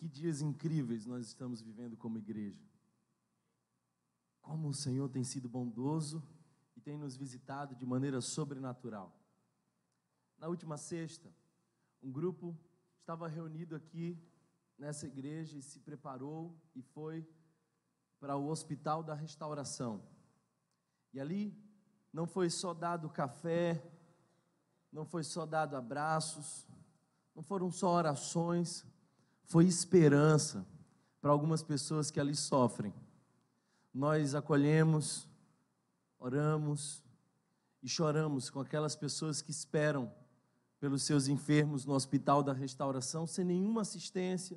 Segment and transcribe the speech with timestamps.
[0.00, 2.66] Que dias incríveis nós estamos vivendo como igreja.
[4.40, 6.26] Como o Senhor tem sido bondoso
[6.74, 9.14] e tem nos visitado de maneira sobrenatural.
[10.38, 11.30] Na última sexta,
[12.02, 12.58] um grupo
[12.98, 14.18] estava reunido aqui
[14.78, 17.28] nessa igreja e se preparou e foi
[18.18, 20.02] para o Hospital da Restauração.
[21.12, 21.54] E ali
[22.10, 23.86] não foi só dado café,
[24.90, 26.66] não foi só dado abraços,
[27.34, 28.86] não foram só orações,
[29.50, 30.64] foi esperança
[31.20, 32.94] para algumas pessoas que ali sofrem.
[33.92, 35.28] Nós acolhemos,
[36.20, 37.02] oramos
[37.82, 40.08] e choramos com aquelas pessoas que esperam
[40.78, 44.56] pelos seus enfermos no Hospital da Restauração sem nenhuma assistência,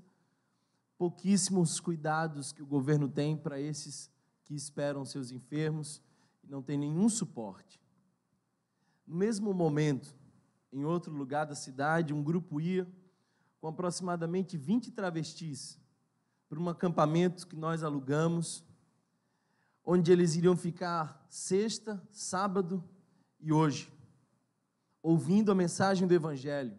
[0.95, 4.12] pouquíssimos cuidados que o governo tem para esses
[4.45, 6.03] que esperam seus enfermos
[6.43, 7.81] e não tem nenhum suporte.
[9.07, 10.15] No mesmo momento,
[10.71, 12.87] em outro lugar da cidade, um grupo ia
[13.63, 15.79] com aproximadamente 20 travestis
[16.49, 18.61] para um acampamento que nós alugamos,
[19.85, 22.84] onde eles iriam ficar sexta, sábado
[23.39, 23.89] e hoje,
[25.01, 26.77] ouvindo a mensagem do Evangelho,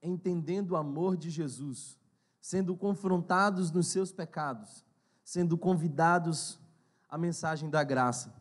[0.00, 1.98] entendendo o amor de Jesus
[2.40, 4.84] sendo confrontados nos seus pecados,
[5.24, 6.60] sendo convidados
[7.08, 8.32] à mensagem da graça.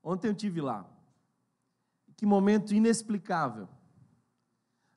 [0.00, 0.88] Ontem eu tive lá.
[2.16, 3.68] Que momento inexplicável.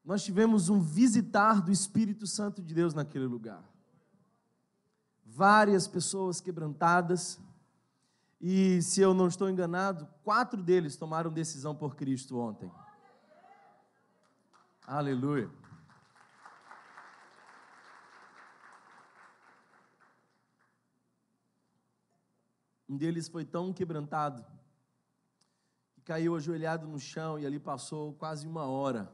[0.04, 3.64] Nós tivemos um visitar do Espírito Santo de Deus naquele lugar.
[5.24, 7.40] Várias pessoas quebrantadas,
[8.40, 12.72] e se eu não estou enganado, quatro deles tomaram decisão por Cristo ontem.
[14.86, 15.50] Aleluia.
[22.90, 24.44] Um deles foi tão quebrantado
[25.94, 29.10] que caiu ajoelhado no chão e ali passou quase uma hora,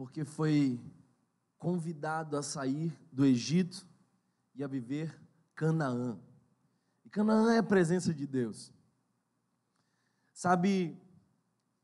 [0.00, 0.80] porque foi
[1.58, 3.86] convidado a sair do Egito
[4.54, 5.14] e a viver
[5.54, 6.18] Canaã.
[7.04, 8.72] E Canaã é a presença de Deus.
[10.32, 10.98] Sabe,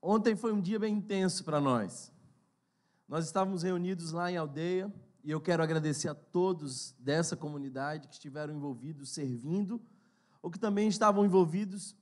[0.01, 2.11] ontem foi um dia bem intenso para nós.
[3.07, 4.91] Nós estávamos reunidos lá em aldeia
[5.23, 9.79] e eu quero agradecer a todos dessa comunidade que estiveram envolvidos servindo,
[10.41, 11.95] ou que também estavam envolvidos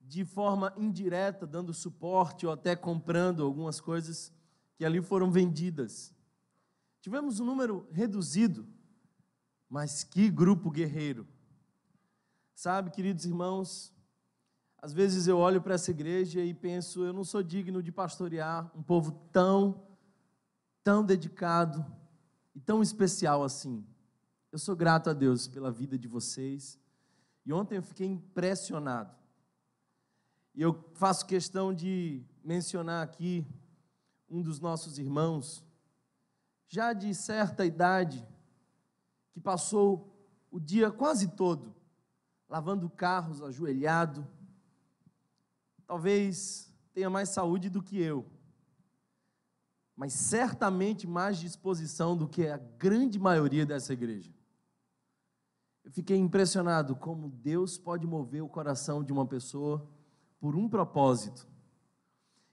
[0.00, 4.32] de forma indireta, dando suporte ou até comprando algumas coisas
[4.76, 6.14] que ali foram vendidas.
[7.00, 8.66] Tivemos um número reduzido,
[9.68, 11.26] mas que grupo guerreiro.
[12.54, 13.92] Sabe, queridos irmãos,
[14.78, 18.70] às vezes eu olho para essa igreja e penso, eu não sou digno de pastorear
[18.76, 19.86] um povo tão,
[20.82, 21.84] tão dedicado,
[22.54, 23.84] e tão especial assim.
[24.52, 26.78] Eu sou grato a Deus pela vida de vocês.
[27.44, 29.14] E ontem eu fiquei impressionado.
[30.54, 33.44] E eu faço questão de mencionar aqui
[34.28, 35.64] um dos nossos irmãos,
[36.66, 38.26] já de certa idade,
[39.32, 40.12] que passou
[40.50, 41.74] o dia quase todo
[42.48, 44.26] lavando carros, ajoelhado.
[45.86, 48.30] Talvez tenha mais saúde do que eu
[49.96, 54.32] mas certamente mais disposição do que a grande maioria dessa igreja.
[55.84, 59.86] Eu fiquei impressionado como Deus pode mover o coração de uma pessoa
[60.40, 61.46] por um propósito.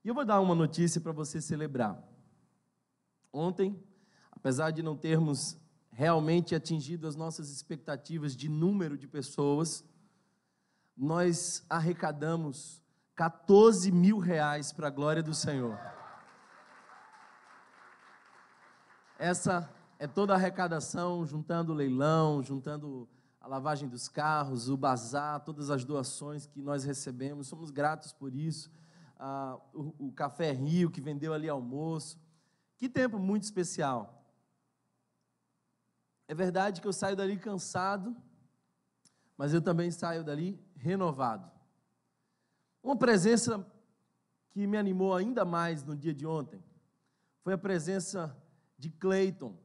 [0.04, 2.02] E eu vou dar uma notícia para você celebrar.
[3.32, 3.82] Ontem,
[4.32, 5.58] apesar de não termos
[5.92, 9.84] realmente atingido as nossas expectativas de número de pessoas,
[10.98, 12.82] nós arrecadamos
[13.16, 15.78] 14 mil reais para a glória do Senhor.
[19.20, 19.70] Essa
[20.00, 23.08] é toda a arrecadação, juntando o leilão, juntando
[23.40, 28.34] a lavagem dos carros, o bazar, todas as doações que nós recebemos, somos gratos por
[28.34, 28.72] isso.
[29.24, 32.20] Ah, o, o Café Rio, que vendeu ali almoço.
[32.76, 34.26] Que tempo muito especial.
[36.28, 38.18] É verdade que eu saio dali cansado,
[39.38, 41.52] mas eu também saio dali renovado.
[42.82, 43.64] Uma presença
[44.50, 46.64] que me animou ainda mais no dia de ontem
[47.44, 48.36] foi a presença
[48.76, 49.56] de Clayton.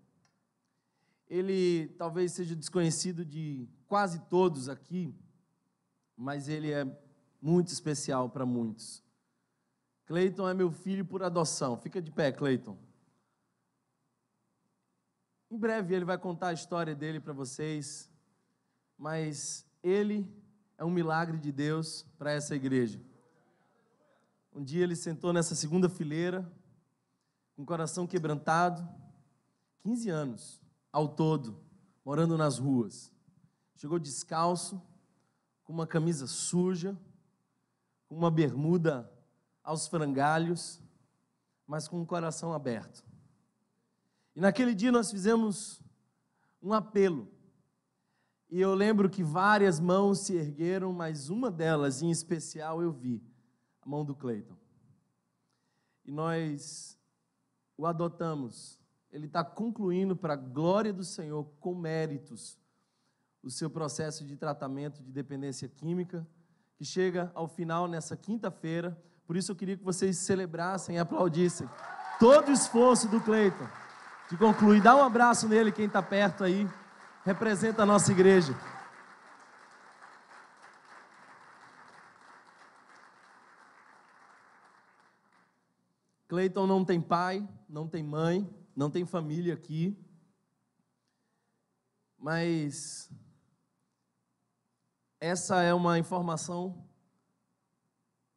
[1.27, 5.15] Ele talvez seja desconhecido de quase todos aqui,
[6.15, 6.85] mas ele é
[7.41, 9.06] muito especial para muitos.
[10.07, 11.77] Clayton é meu filho por adoção.
[11.77, 12.79] Fica de pé, Clayton.
[15.51, 18.09] Em breve ele vai contar a história dele para vocês,
[18.97, 20.27] mas ele
[20.79, 23.01] é um milagre de Deus para essa igreja.
[24.53, 26.51] Um dia ele sentou nessa segunda fileira,
[27.55, 28.89] com o coração quebrantado,
[29.81, 30.63] 15 anos
[30.93, 31.61] ao todo,
[32.05, 33.13] morando nas ruas.
[33.75, 34.81] Chegou descalço,
[35.65, 36.97] com uma camisa suja,
[38.09, 39.11] com uma bermuda
[39.67, 40.81] aos frangalhos,
[41.67, 43.05] mas com o coração aberto.
[44.37, 45.83] E naquele dia nós fizemos
[46.63, 47.29] um apelo.
[48.49, 53.21] E eu lembro que várias mãos se ergueram, mas uma delas em especial eu vi,
[53.83, 54.57] a mão do Cleiton.
[56.05, 56.97] E nós
[57.77, 58.81] o adotamos.
[59.11, 62.57] Ele está concluindo para a glória do Senhor, com méritos,
[63.43, 66.25] o seu processo de tratamento de dependência química,
[66.77, 68.97] que chega ao final nessa quinta-feira.
[69.27, 71.69] Por isso eu queria que vocês celebrassem e aplaudissem
[72.19, 73.67] todo o esforço do Cleiton
[74.31, 74.81] de concluir.
[74.81, 76.69] Dá um abraço nele, quem está perto aí,
[77.25, 78.55] representa a nossa igreja.
[86.29, 89.97] Cleiton não tem pai, não tem mãe, não tem família aqui,
[92.19, 93.11] mas
[95.21, 96.85] essa é uma informação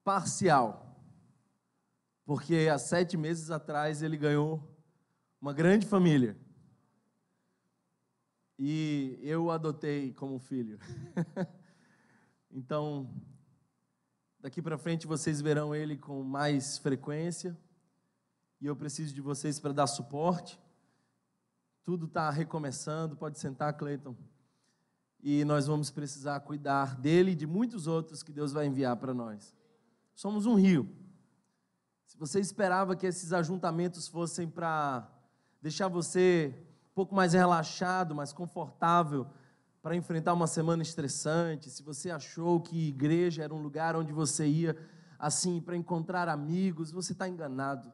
[0.09, 0.99] parcial,
[2.25, 4.75] porque há sete meses atrás ele ganhou
[5.39, 6.35] uma grande família
[8.57, 10.79] e eu o adotei como filho.
[12.49, 13.07] então,
[14.39, 17.55] daqui para frente vocês verão ele com mais frequência
[18.59, 20.59] e eu preciso de vocês para dar suporte.
[21.83, 24.15] Tudo está recomeçando, pode sentar, Cleiton.
[25.21, 29.13] E nós vamos precisar cuidar dele e de muitos outros que Deus vai enviar para
[29.13, 29.58] nós.
[30.19, 30.85] Somos um rio.
[32.05, 35.09] Se você esperava que esses ajuntamentos fossem para
[35.61, 36.53] deixar você
[36.91, 39.25] um pouco mais relaxado, mais confortável
[39.81, 44.45] para enfrentar uma semana estressante, se você achou que igreja era um lugar onde você
[44.45, 44.75] ia
[45.17, 47.89] assim para encontrar amigos, você está enganado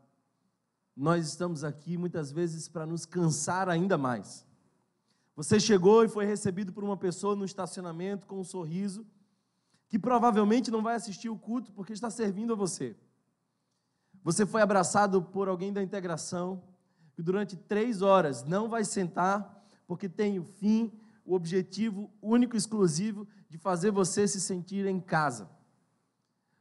[0.96, 4.44] nós estamos aqui muitas vezes para nos cansar ainda mais.
[5.36, 9.06] Você chegou e foi recebido por uma pessoa no estacionamento com um sorriso,
[9.96, 12.98] que provavelmente não vai assistir o culto porque está servindo a você.
[14.26, 16.62] Você foi abraçado por alguém da integração,
[17.14, 20.92] que durante três horas não vai sentar, porque tem o fim,
[21.24, 25.50] o objetivo único e exclusivo de fazer você se sentir em casa.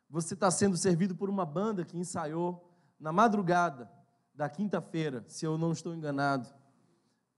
[0.09, 3.91] Você está sendo servido por uma banda que ensaiou na madrugada,
[4.33, 6.49] da quinta-feira, se eu não estou enganado,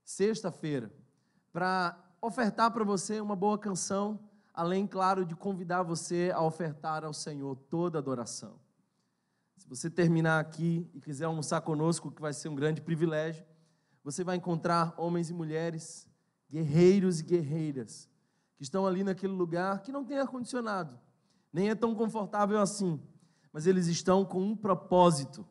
[0.05, 0.93] sexta-feira,
[1.51, 4.21] para ofertar para você uma boa canção,
[4.57, 8.59] além, claro, de convidar você a ofertar ao Senhor toda adoração.
[9.57, 13.45] Se você terminar aqui e quiser almoçar conosco, que vai ser um grande privilégio,
[14.03, 16.09] você vai encontrar homens e mulheres,
[16.49, 18.09] guerreiros e guerreiras,
[18.57, 20.99] que estão ali naquele lugar que não tem ar-condicionado,
[21.53, 23.01] nem é tão confortável assim,
[23.53, 25.47] mas eles estão com um propósito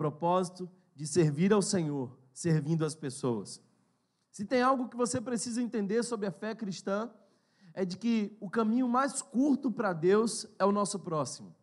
[0.00, 0.66] propósito
[0.96, 3.60] de servir ao Senhor, servindo as pessoas.
[4.30, 7.10] Se tem algo que você precisa entender sobre a fé cristã,
[7.74, 11.54] é de que o caminho mais curto para Deus é o nosso próximo.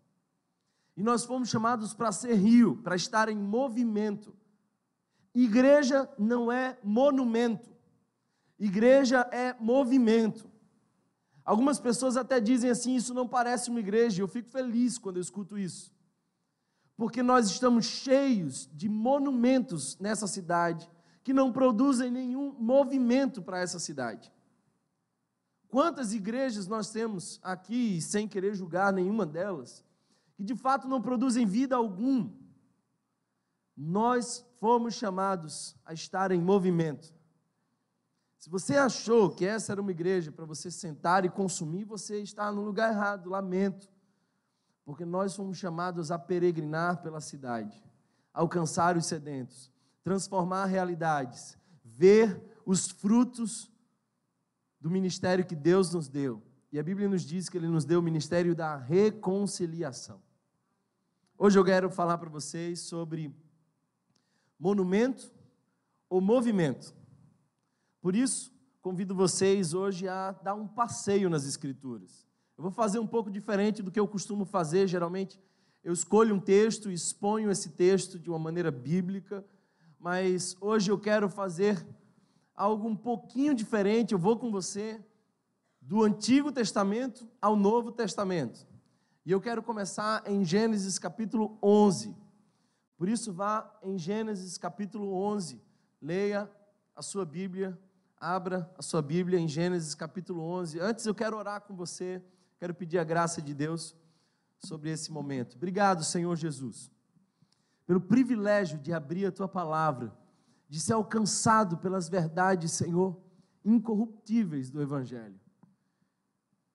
[0.95, 4.36] E nós fomos chamados para ser rio, para estar em movimento.
[5.33, 7.69] Igreja não é monumento,
[8.57, 10.50] igreja é movimento.
[11.45, 15.21] Algumas pessoas até dizem assim: isso não parece uma igreja, eu fico feliz quando eu
[15.21, 15.95] escuto isso
[16.98, 20.89] porque nós estamos cheios de monumentos nessa cidade
[21.24, 24.33] que não produzem nenhum movimento para essa cidade.
[25.69, 29.84] Quantas igrejas nós temos aqui, sem querer julgar nenhuma delas,
[30.36, 32.32] que de fato não produzem vida algum?
[33.75, 37.13] Nós fomos chamados a estar em movimento.
[38.38, 42.51] Se você achou que essa era uma igreja para você sentar e consumir, você está
[42.51, 43.89] no lugar errado, lamento
[44.88, 47.84] porque nós fomos chamados a peregrinar pela cidade,
[48.34, 49.70] alcançar os sedentos,
[50.01, 53.70] transformar realidades, ver os frutos
[54.79, 56.41] do ministério que Deus nos deu.
[56.72, 60.22] E a Bíblia nos diz que Ele nos deu o ministério da reconciliação.
[61.38, 63.34] Hoje eu quero falar para vocês sobre
[64.60, 65.31] monumento
[66.10, 66.96] ou movimento.
[68.01, 72.27] Por isso, convido vocês hoje a dar um passeio nas Escrituras.
[72.57, 75.39] Eu vou fazer um pouco diferente do que eu costumo fazer, geralmente
[75.84, 79.46] eu escolho um texto exponho esse texto de uma maneira bíblica,
[79.98, 81.81] mas hoje eu quero fazer
[82.58, 84.12] algo um pouquinho diferente.
[84.12, 85.00] Eu vou com você
[85.80, 88.68] do Antigo Testamento ao Novo Testamento.
[89.26, 92.14] E eu quero começar em Gênesis capítulo 11.
[92.98, 95.62] Por isso, vá em Gênesis capítulo 11,
[96.02, 96.52] leia
[96.96, 97.80] a sua Bíblia,
[98.20, 100.80] abra a sua Bíblia em Gênesis capítulo 11.
[100.80, 102.22] Antes eu quero orar com você
[102.60, 103.96] Quero pedir a graça de Deus
[104.58, 105.56] sobre esse momento.
[105.56, 106.92] Obrigado, Senhor Jesus,
[107.86, 110.12] pelo privilégio de abrir a tua palavra,
[110.69, 113.19] de ser alcançado pelas verdades, Senhor,
[113.63, 115.39] incorruptíveis do Evangelho.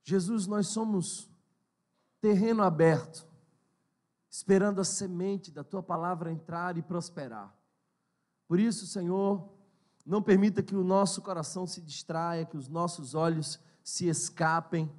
[0.02, 1.30] Jesus, nós somos
[2.20, 3.26] terreno aberto,
[4.30, 7.54] esperando a semente da tua palavra entrar e prosperar.
[8.48, 9.48] Por isso, Senhor,
[10.04, 14.90] não permita que o nosso coração se distraia, que os nossos olhos se escapem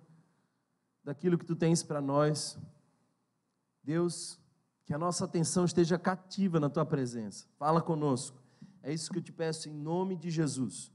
[1.04, 2.58] daquilo que tu tens para nós.
[3.84, 4.40] Deus,
[4.86, 7.48] que a nossa atenção esteja cativa na tua presença.
[7.58, 8.43] Fala conosco.
[8.84, 10.92] É isso que eu te peço em nome de Jesus.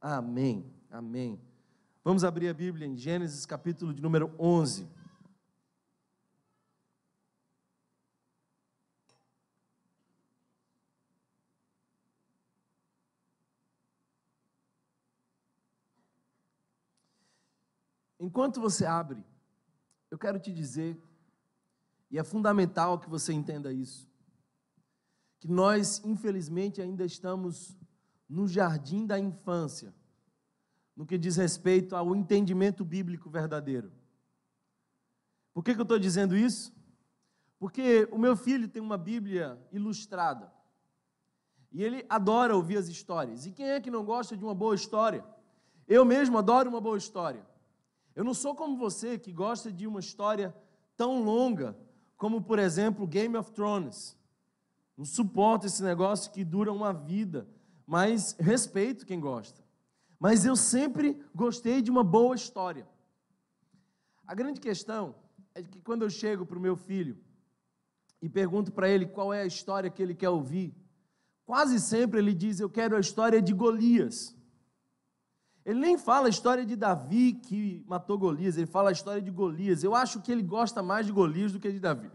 [0.00, 0.72] Amém.
[0.90, 1.38] Amém.
[2.02, 4.88] Vamos abrir a Bíblia em Gênesis capítulo de número 11.
[18.18, 19.22] Enquanto você abre,
[20.10, 20.98] eu quero te dizer,
[22.10, 24.08] e é fundamental que você entenda isso,
[25.46, 27.78] que nós, infelizmente, ainda estamos
[28.28, 29.94] no jardim da infância,
[30.96, 33.92] no que diz respeito ao entendimento bíblico verdadeiro.
[35.54, 36.74] Por que, que eu estou dizendo isso?
[37.60, 40.52] Porque o meu filho tem uma Bíblia ilustrada.
[41.70, 43.46] E ele adora ouvir as histórias.
[43.46, 45.24] E quem é que não gosta de uma boa história?
[45.86, 47.46] Eu mesmo adoro uma boa história.
[48.16, 50.52] Eu não sou como você que gosta de uma história
[50.96, 51.78] tão longa
[52.16, 54.15] como, por exemplo, Game of Thrones.
[54.96, 57.46] Não suporto esse negócio que dura uma vida,
[57.86, 59.62] mas respeito quem gosta.
[60.18, 62.88] Mas eu sempre gostei de uma boa história.
[64.26, 65.14] A grande questão
[65.54, 67.18] é que quando eu chego para o meu filho
[68.20, 70.74] e pergunto para ele qual é a história que ele quer ouvir,
[71.44, 74.34] quase sempre ele diz: Eu quero a história de Golias.
[75.64, 79.30] Ele nem fala a história de Davi que matou Golias, ele fala a história de
[79.30, 79.82] Golias.
[79.82, 82.10] Eu acho que ele gosta mais de Golias do que de Davi.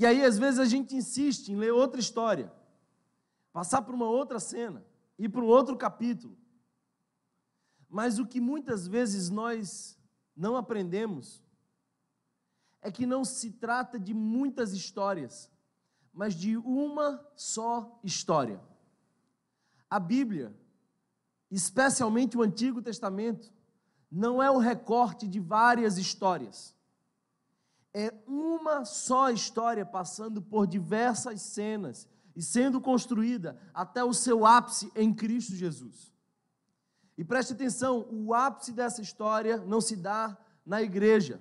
[0.00, 2.50] E aí, às vezes, a gente insiste em ler outra história,
[3.52, 4.82] passar por uma outra cena,
[5.18, 6.38] ir para um outro capítulo.
[7.86, 10.00] Mas o que muitas vezes nós
[10.34, 11.44] não aprendemos
[12.80, 15.52] é que não se trata de muitas histórias,
[16.14, 18.58] mas de uma só história.
[19.90, 20.58] A Bíblia,
[21.50, 23.52] especialmente o Antigo Testamento,
[24.10, 26.74] não é o recorte de várias histórias.
[27.92, 34.90] É uma só história passando por diversas cenas e sendo construída até o seu ápice
[34.94, 36.12] em Cristo Jesus.
[37.18, 41.40] E preste atenção, o ápice dessa história não se dá na igreja,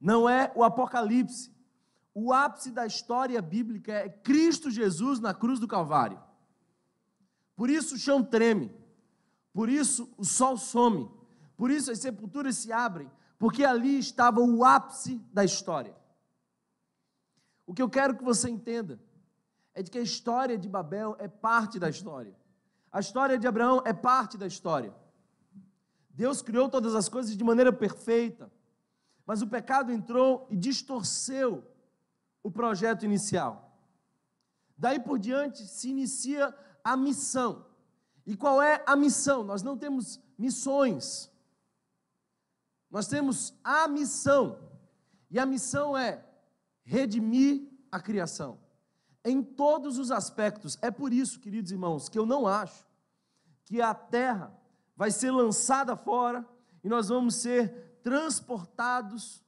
[0.00, 1.56] não é o Apocalipse.
[2.14, 6.20] O ápice da história bíblica é Cristo Jesus na cruz do Calvário.
[7.54, 8.74] Por isso o chão treme,
[9.52, 11.08] por isso o sol some,
[11.56, 15.94] por isso as sepulturas se abrem, porque ali estava o ápice da história.
[17.66, 19.00] O que eu quero que você entenda
[19.74, 22.34] é de que a história de Babel é parte da história.
[22.90, 24.94] A história de Abraão é parte da história.
[26.10, 28.50] Deus criou todas as coisas de maneira perfeita,
[29.24, 31.64] mas o pecado entrou e distorceu
[32.42, 33.78] o projeto inicial.
[34.76, 36.52] Daí por diante se inicia
[36.82, 37.66] a missão.
[38.26, 39.44] E qual é a missão?
[39.44, 41.30] Nós não temos missões.
[42.90, 44.58] Nós temos a missão.
[45.30, 46.24] E a missão é
[46.84, 48.58] redimir a criação.
[49.24, 50.78] Em todos os aspectos.
[50.80, 52.86] É por isso, queridos irmãos, que eu não acho
[53.64, 54.52] que a terra
[54.96, 56.46] vai ser lançada fora
[56.82, 59.44] e nós vamos ser transportados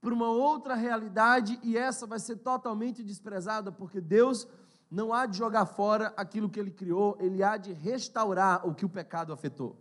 [0.00, 4.46] para uma outra realidade e essa vai ser totalmente desprezada, porque Deus
[4.90, 8.84] não há de jogar fora aquilo que ele criou, ele há de restaurar o que
[8.84, 9.76] o pecado afetou.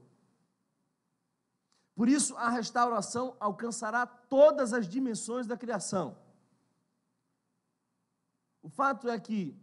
[1.98, 6.18] Por isso, a restauração alcançará todas as dimensões da criação.
[8.63, 9.54] O fato é que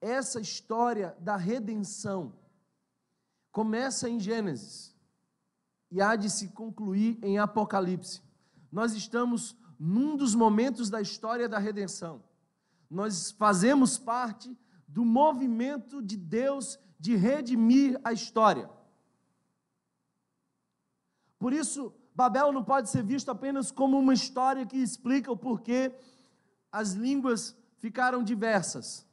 [0.00, 2.32] essa história da redenção
[3.50, 4.94] começa em Gênesis
[5.90, 8.22] e há de se concluir em Apocalipse.
[8.70, 12.22] Nós estamos num dos momentos da história da redenção
[12.90, 18.68] nós fazemos parte do movimento de Deus de redimir a história.
[21.38, 25.94] Por isso, Babel não pode ser visto apenas como uma história que explica o porquê
[26.70, 29.06] as línguas ficaram diversas.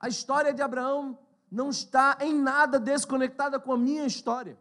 [0.00, 1.18] A história de Abraão
[1.50, 4.58] não está em nada desconectada com a minha história.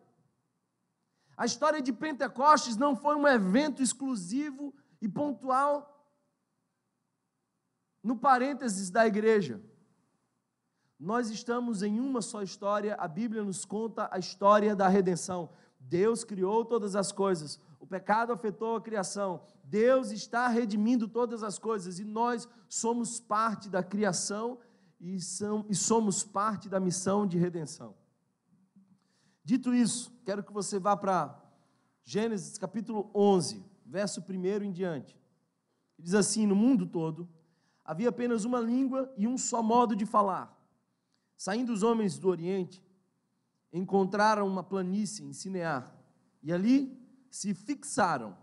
[1.38, 5.92] A história de Pentecostes não foi um evento exclusivo e pontual
[8.04, 9.62] no parênteses da igreja,
[11.02, 15.50] nós estamos em uma só história, a Bíblia nos conta a história da redenção.
[15.82, 21.58] Deus criou todas as coisas, o pecado afetou a criação, Deus está redimindo todas as
[21.58, 24.60] coisas e nós somos parte da criação
[25.00, 27.96] e, são, e somos parte da missão de redenção.
[29.44, 31.38] Dito isso, quero que você vá para
[32.04, 35.20] Gênesis capítulo 11, verso 1 em diante.
[35.98, 37.28] Diz assim: No mundo todo
[37.84, 40.58] havia apenas uma língua e um só modo de falar.
[41.36, 42.82] Saindo os homens do Oriente,
[43.72, 45.96] encontraram uma planície em Sinear
[46.44, 47.00] e ali
[47.30, 48.38] se fixaram.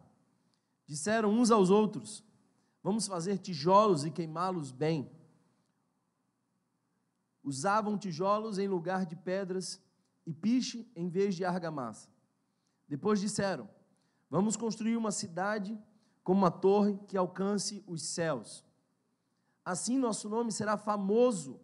[0.87, 2.25] Disseram uns aos outros:
[2.83, 5.11] Vamos fazer tijolos e queimá-los bem.
[7.43, 9.81] Usavam tijolos em lugar de pedras
[10.27, 12.09] e piche em vez de argamassa.
[12.87, 13.69] Depois disseram:
[14.31, 15.79] Vamos construir uma cidade
[16.25, 18.65] com uma torre que alcance os céus.
[19.65, 21.61] Assim nosso nome será famoso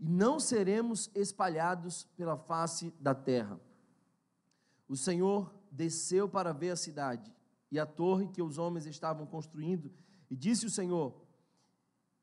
[0.00, 3.60] e não seremos espalhados pela face da terra.
[4.88, 7.32] O Senhor desceu para ver a cidade
[7.70, 9.92] e a torre que os homens estavam construindo,
[10.28, 11.14] e disse o Senhor: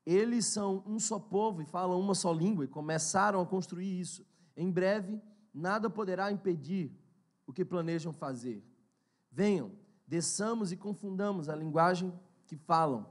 [0.05, 4.25] Eles são um só povo e falam uma só língua, e começaram a construir isso.
[4.55, 5.21] Em breve,
[5.53, 6.91] nada poderá impedir
[7.45, 8.63] o que planejam fazer.
[9.31, 9.71] Venham,
[10.05, 12.13] desçamos e confundamos a linguagem
[12.45, 13.05] que falam,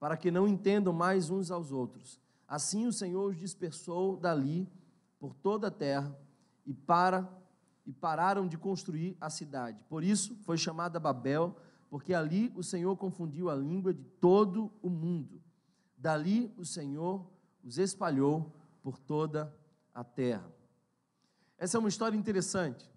[0.00, 2.20] para que não entendam mais uns aos outros.
[2.46, 4.68] Assim o Senhor os dispersou dali
[5.18, 6.16] por toda a terra
[6.64, 7.28] e para
[7.84, 9.82] e pararam de construir a cidade.
[9.88, 11.56] Por isso foi chamada Babel,
[11.88, 15.40] porque ali o Senhor confundiu a língua de todo o mundo.
[15.96, 17.24] Dali o Senhor
[17.62, 19.54] os espalhou por toda
[19.94, 20.52] a terra.
[21.56, 22.90] Essa é uma história interessante.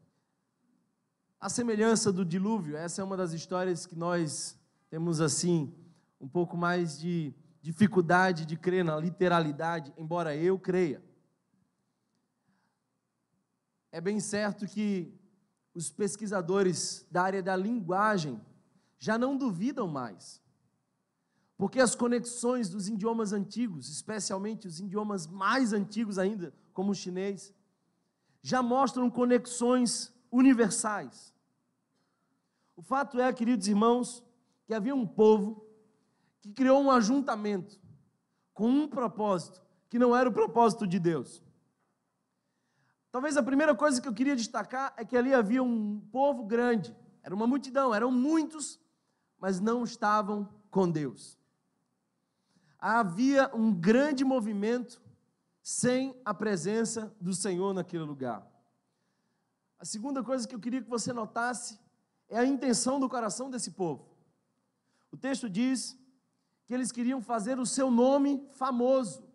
[1.39, 5.73] A semelhança do dilúvio, essa é uma das histórias que nós temos assim
[6.19, 11.03] um pouco mais de dificuldade de crer na literalidade, embora eu creia.
[13.91, 15.13] É bem certo que
[15.73, 18.39] os pesquisadores da área da linguagem
[18.97, 20.41] já não duvidam mais.
[21.57, 27.53] Porque as conexões dos idiomas antigos, especialmente os idiomas mais antigos ainda, como o chinês,
[28.41, 31.33] já mostram conexões universais.
[32.75, 34.23] O fato é, queridos irmãos,
[34.65, 35.68] que havia um povo
[36.41, 37.79] que criou um ajuntamento
[38.53, 41.43] com um propósito, que não era o propósito de Deus.
[43.11, 46.95] Talvez a primeira coisa que eu queria destacar é que ali havia um povo grande,
[47.23, 48.79] era uma multidão, eram muitos,
[49.39, 51.37] mas não estavam com Deus.
[52.77, 55.01] Havia um grande movimento
[55.61, 58.47] sem a presença do Senhor naquele lugar.
[59.79, 61.79] A segunda coisa que eu queria que você notasse
[62.27, 64.07] é a intenção do coração desse povo.
[65.11, 65.97] O texto diz
[66.69, 69.27] que eles queriam fazer o seu nome famoso.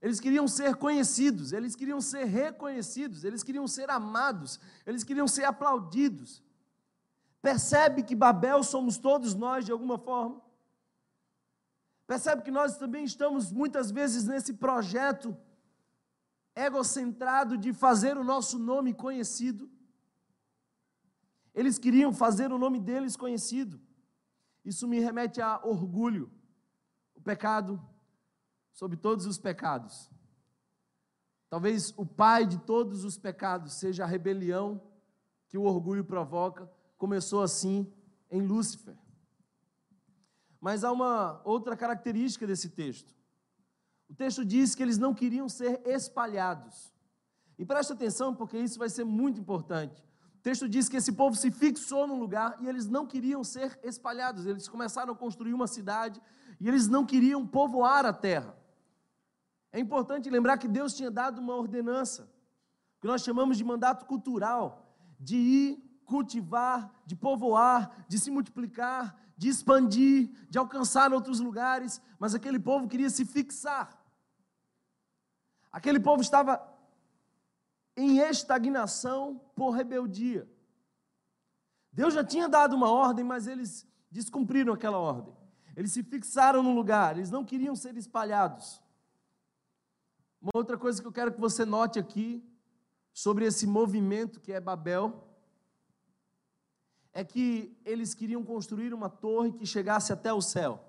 [0.00, 5.44] Eles queriam ser conhecidos, eles queriam ser reconhecidos, eles queriam ser amados, eles queriam ser
[5.44, 6.42] aplaudidos.
[7.42, 10.40] Percebe que Babel somos todos nós de alguma forma?
[12.06, 15.36] Percebe que nós também estamos muitas vezes nesse projeto
[16.54, 19.70] egocentrado de fazer o nosso nome conhecido?
[21.54, 23.78] Eles queriam fazer o nome deles conhecido.
[24.64, 26.32] Isso me remete a orgulho
[27.26, 27.82] pecado
[28.72, 30.08] sobre todos os pecados.
[31.50, 34.80] Talvez o pai de todos os pecados seja a rebelião
[35.48, 36.70] que o orgulho provoca.
[36.96, 37.92] Começou assim
[38.30, 38.96] em Lúcifer.
[40.60, 43.12] Mas há uma outra característica desse texto.
[44.08, 46.94] O texto diz que eles não queriam ser espalhados.
[47.58, 50.00] E preste atenção, porque isso vai ser muito importante.
[50.46, 54.46] Texto diz que esse povo se fixou num lugar e eles não queriam ser espalhados.
[54.46, 56.22] Eles começaram a construir uma cidade
[56.60, 58.56] e eles não queriam povoar a terra.
[59.72, 62.32] É importante lembrar que Deus tinha dado uma ordenança,
[63.00, 69.48] que nós chamamos de mandato cultural, de ir cultivar, de povoar, de se multiplicar, de
[69.48, 74.00] expandir, de alcançar outros lugares, mas aquele povo queria se fixar.
[75.72, 76.75] Aquele povo estava
[77.96, 80.48] em estagnação por rebeldia.
[81.90, 85.34] Deus já tinha dado uma ordem, mas eles descumpriram aquela ordem.
[85.74, 88.82] Eles se fixaram no lugar, eles não queriam ser espalhados.
[90.40, 92.44] Uma outra coisa que eu quero que você note aqui,
[93.12, 95.26] sobre esse movimento que é Babel,
[97.14, 100.84] é que eles queriam construir uma torre que chegasse até o céu.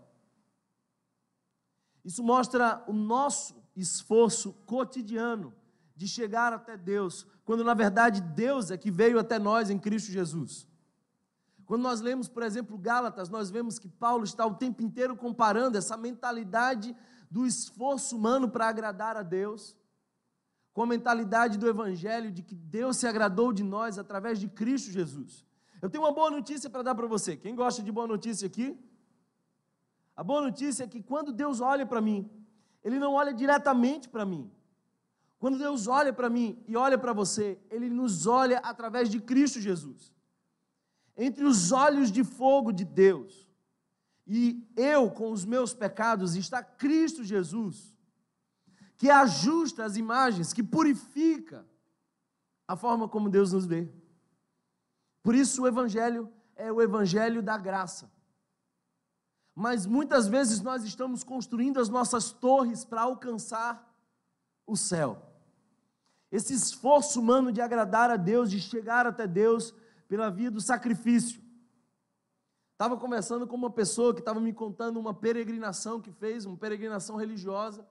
[2.03, 5.53] Isso mostra o nosso esforço cotidiano
[5.97, 10.11] de chegar até Deus, quando na verdade Deus é que veio até nós em Cristo
[10.11, 10.67] Jesus.
[11.65, 15.77] Quando nós lemos, por exemplo, Gálatas, nós vemos que Paulo está o tempo inteiro comparando
[15.77, 16.95] essa mentalidade
[17.29, 19.75] do esforço humano para agradar a Deus
[20.71, 24.91] com a mentalidade do Evangelho de que Deus se agradou de nós através de Cristo
[24.91, 25.43] Jesus.
[25.81, 27.35] Eu tenho uma boa notícia para dar para você.
[27.35, 28.79] Quem gosta de boa notícia aqui?
[30.15, 32.29] A boa notícia é que quando Deus olha para mim,
[32.83, 34.49] Ele não olha diretamente para mim.
[35.39, 39.59] Quando Deus olha para mim e olha para você, Ele nos olha através de Cristo
[39.59, 40.11] Jesus
[41.17, 43.45] entre os olhos de fogo de Deus.
[44.29, 47.95] e eu com os meus pecados, está Cristo Jesus,
[48.97, 51.65] que ajusta as imagens, que purifica
[52.67, 53.89] a forma como Deus nos vê.
[55.23, 58.11] Por isso o Evangelho é o Evangelho da graça.
[59.55, 63.97] Mas muitas vezes nós estamos construindo as nossas torres para alcançar
[64.65, 65.26] o céu.
[66.31, 69.73] Esse esforço humano de agradar a Deus, de chegar até Deus
[70.07, 71.41] pela via do sacrifício.
[72.73, 77.15] Estava conversando com uma pessoa que estava me contando uma peregrinação que fez, uma peregrinação
[77.15, 77.87] religiosa,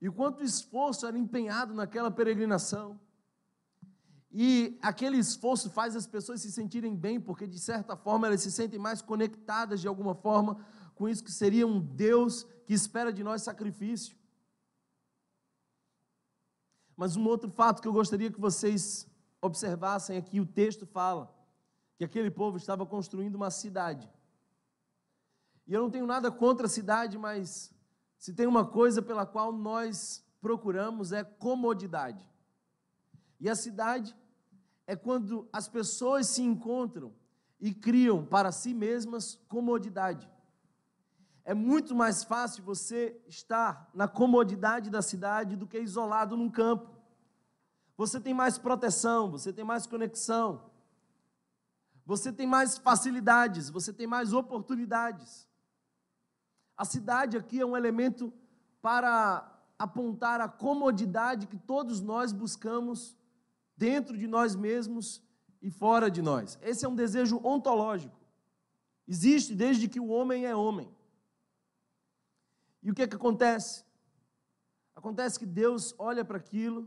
[0.00, 3.00] e quanto esforço era empenhado naquela peregrinação.
[4.30, 8.50] E aquele esforço faz as pessoas se sentirem bem, porque de certa forma elas se
[8.50, 10.58] sentem mais conectadas de alguma forma
[10.96, 14.16] com isso que seria um Deus que espera de nós sacrifício.
[16.96, 19.08] Mas um outro fato que eu gostaria que vocês
[19.40, 21.34] observassem aqui, o texto fala
[21.96, 24.10] que aquele povo estava construindo uma cidade.
[25.66, 27.72] E eu não tenho nada contra a cidade, mas
[28.18, 32.26] se tem uma coisa pela qual nós procuramos é comodidade.
[33.40, 34.14] E a cidade
[34.86, 37.12] é quando as pessoas se encontram
[37.60, 40.30] e criam para si mesmas comodidade.
[41.44, 46.90] É muito mais fácil você estar na comodidade da cidade do que isolado num campo.
[47.96, 50.70] Você tem mais proteção, você tem mais conexão,
[52.06, 55.46] você tem mais facilidades, você tem mais oportunidades.
[56.76, 58.32] A cidade aqui é um elemento
[58.80, 63.16] para apontar a comodidade que todos nós buscamos
[63.76, 65.22] dentro de nós mesmos
[65.60, 66.58] e fora de nós.
[66.62, 68.18] Esse é um desejo ontológico.
[69.06, 70.90] Existe desde que o homem é homem.
[72.84, 73.82] E o que, é que acontece?
[74.94, 76.86] Acontece que Deus olha para aquilo,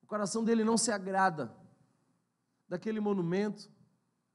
[0.00, 1.54] o coração dele não se agrada
[2.68, 3.68] daquele monumento,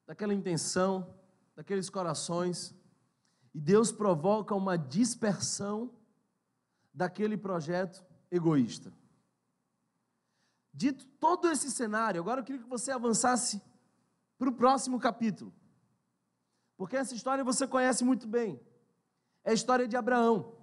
[0.05, 1.15] daquela intenção,
[1.55, 2.75] daqueles corações,
[3.53, 5.91] e Deus provoca uma dispersão
[6.93, 8.93] daquele projeto egoísta.
[10.73, 13.61] Dito todo esse cenário, agora eu queria que você avançasse
[14.37, 15.51] para o próximo capítulo.
[16.75, 18.59] Porque essa história você conhece muito bem.
[19.43, 20.56] É a história de Abraão.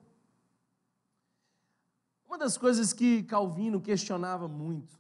[2.35, 4.99] Uma das coisas que Calvino questionava muito,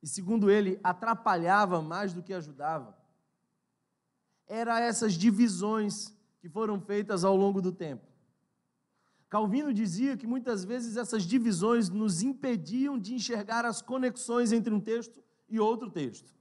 [0.00, 2.96] e segundo ele atrapalhava mais do que ajudava,
[4.46, 8.06] era essas divisões que foram feitas ao longo do tempo.
[9.28, 14.78] Calvino dizia que muitas vezes essas divisões nos impediam de enxergar as conexões entre um
[14.78, 16.32] texto e outro texto.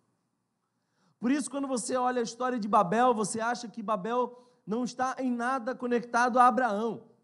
[1.19, 5.15] Por isso, quando você olha a história de Babel, você acha que Babel não está
[5.17, 7.14] em nada conectado a Abraão.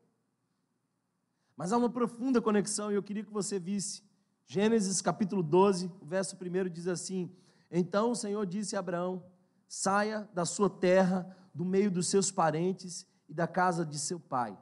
[1.61, 4.01] Mas há uma profunda conexão e eu queria que você visse.
[4.47, 7.31] Gênesis capítulo 12, o verso 1 diz assim:
[7.69, 9.23] Então o Senhor disse a Abraão:
[9.67, 14.57] Saia da sua terra, do meio dos seus parentes e da casa de seu pai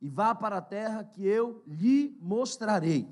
[0.00, 3.06] e vá para a terra que eu lhe mostrarei.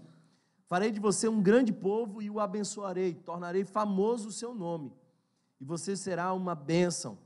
[0.66, 4.94] Farei de você um grande povo e o abençoarei, tornarei famoso o seu nome,
[5.61, 7.18] e você será uma bênção.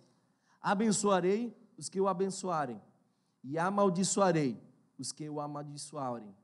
[0.61, 2.83] Abençoarei os que o abençoarem,
[3.45, 4.61] e amaldiçoarei
[4.99, 6.35] os que o amaldiçoarem.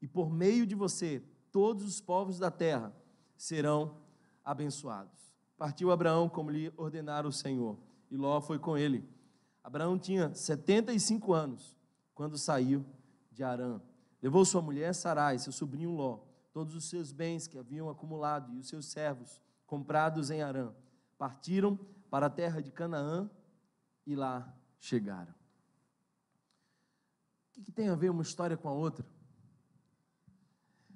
[0.00, 2.94] E por meio de você, todos os povos da terra
[3.36, 3.96] serão
[4.44, 5.32] abençoados.
[5.56, 7.78] Partiu Abraão como lhe ordenara o Senhor,
[8.10, 9.08] e Ló foi com ele.
[9.62, 11.76] Abraão tinha 75 anos
[12.14, 12.84] quando saiu
[13.30, 13.80] de Arã.
[14.20, 16.20] Levou sua mulher Sarai, seu sobrinho Ló,
[16.52, 20.72] todos os seus bens que haviam acumulado e os seus servos comprados em Arã.
[21.16, 21.78] Partiram
[22.10, 23.30] para a terra de Canaã
[24.06, 25.41] e lá chegaram.
[27.52, 29.06] O que, tem a ver uma história com a outra?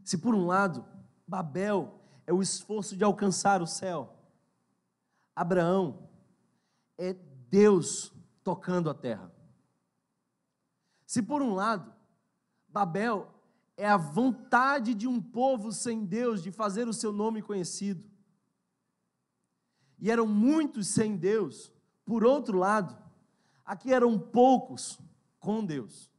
[0.03, 0.87] Se por um lado,
[1.27, 4.17] Babel é o esforço de alcançar o céu,
[5.35, 6.09] Abraão
[6.97, 8.11] é Deus
[8.43, 9.31] tocando a terra.
[11.05, 11.93] Se por um lado,
[12.67, 13.31] Babel
[13.77, 18.03] é a vontade de um povo sem Deus de fazer o seu nome conhecido,
[19.99, 21.71] e eram muitos sem Deus,
[22.05, 22.97] por outro lado,
[23.65, 24.99] aqui eram poucos
[25.39, 26.16] com Deus.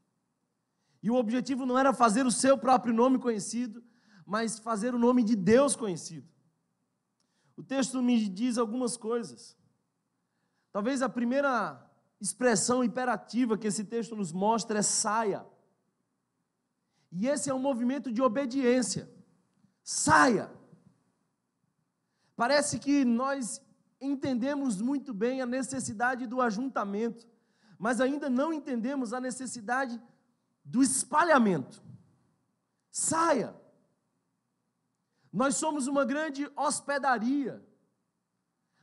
[1.07, 3.81] E o objetivo não era fazer o seu próprio nome conhecido,
[4.25, 6.27] mas fazer o nome de Deus conhecido.
[7.55, 9.57] O texto me diz algumas coisas.
[10.69, 11.81] Talvez a primeira
[12.19, 15.45] expressão imperativa que esse texto nos mostra é saia.
[17.09, 19.09] E esse é um movimento de obediência.
[19.81, 20.51] Saia.
[22.35, 23.61] Parece que nós
[24.01, 27.25] entendemos muito bem a necessidade do ajuntamento,
[27.79, 30.01] mas ainda não entendemos a necessidade
[30.67, 31.81] do espalhamento.
[32.91, 33.55] Saia.
[35.31, 37.63] Nós somos uma grande hospedaria,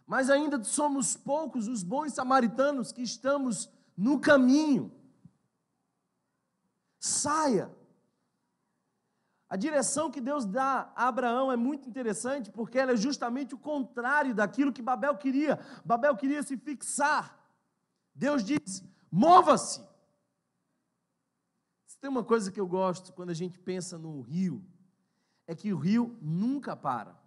[0.06, 4.92] mas ainda somos poucos os bons samaritanos que estamos no caminho.
[6.98, 7.70] Saia.
[9.48, 13.58] A direção que Deus dá a Abraão é muito interessante, porque ela é justamente o
[13.58, 15.60] contrário daquilo que Babel queria.
[15.84, 17.38] Babel queria se fixar.
[18.14, 19.93] Deus diz: mova-se.
[22.04, 24.62] Tem uma coisa que eu gosto quando a gente pensa no rio,
[25.46, 27.18] é que o rio nunca para.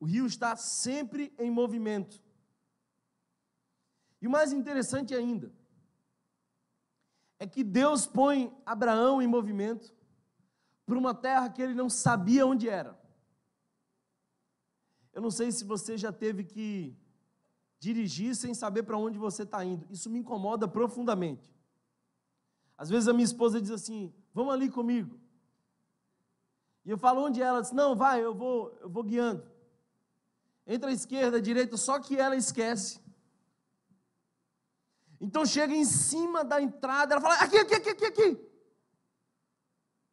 [0.00, 2.18] O rio está sempre em movimento.
[4.22, 5.52] E o mais interessante ainda
[7.38, 9.94] é que Deus põe Abraão em movimento
[10.86, 12.98] para uma terra que ele não sabia onde era.
[15.12, 16.96] Eu não sei se você já teve que
[17.78, 19.86] dirigir sem saber para onde você está indo.
[19.90, 21.57] Isso me incomoda profundamente.
[22.78, 25.18] Às vezes a minha esposa diz assim: Vamos ali comigo.
[26.84, 29.44] E eu falo onde ela diz: Não, vai, eu vou, eu vou guiando.
[30.64, 33.00] Entre a esquerda a direita, só que ela esquece.
[35.20, 38.48] Então chega em cima da entrada, ela fala: Aqui, aqui, aqui, aqui, aqui.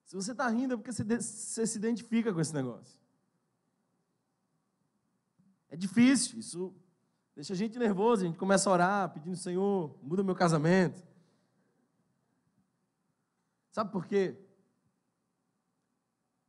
[0.06, 2.99] Se você está rindo é porque você se identifica com esse negócio.
[5.69, 6.73] É difícil, isso
[7.36, 11.04] deixa a gente nervoso, a gente começa a orar, pedindo, Senhor, muda meu casamento.
[13.75, 14.41] Sabe por quê?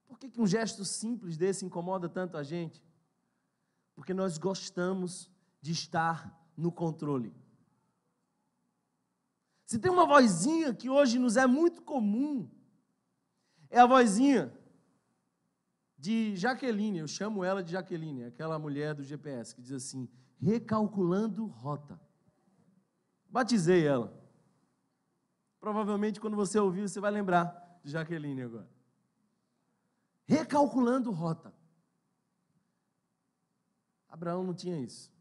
[0.07, 2.81] Por que, que um gesto simples desse incomoda tanto a gente?
[3.97, 5.29] Porque nós gostamos
[5.61, 7.35] de estar no controle.
[9.65, 12.49] Se tem uma vozinha que hoje nos é muito comum,
[13.71, 14.57] é a vozinha
[15.99, 20.09] de Jaqueline, eu chamo ela de Jaqueline, aquela mulher do GPS, que diz assim:
[20.41, 22.01] recalculando rota.
[23.29, 24.26] Batizei ela.
[25.67, 28.71] Provavelmente quando você ouvir, você vai lembrar de Jaqueline agora.
[30.25, 31.53] Recalculando rota.
[34.09, 35.13] Abraão não tinha isso.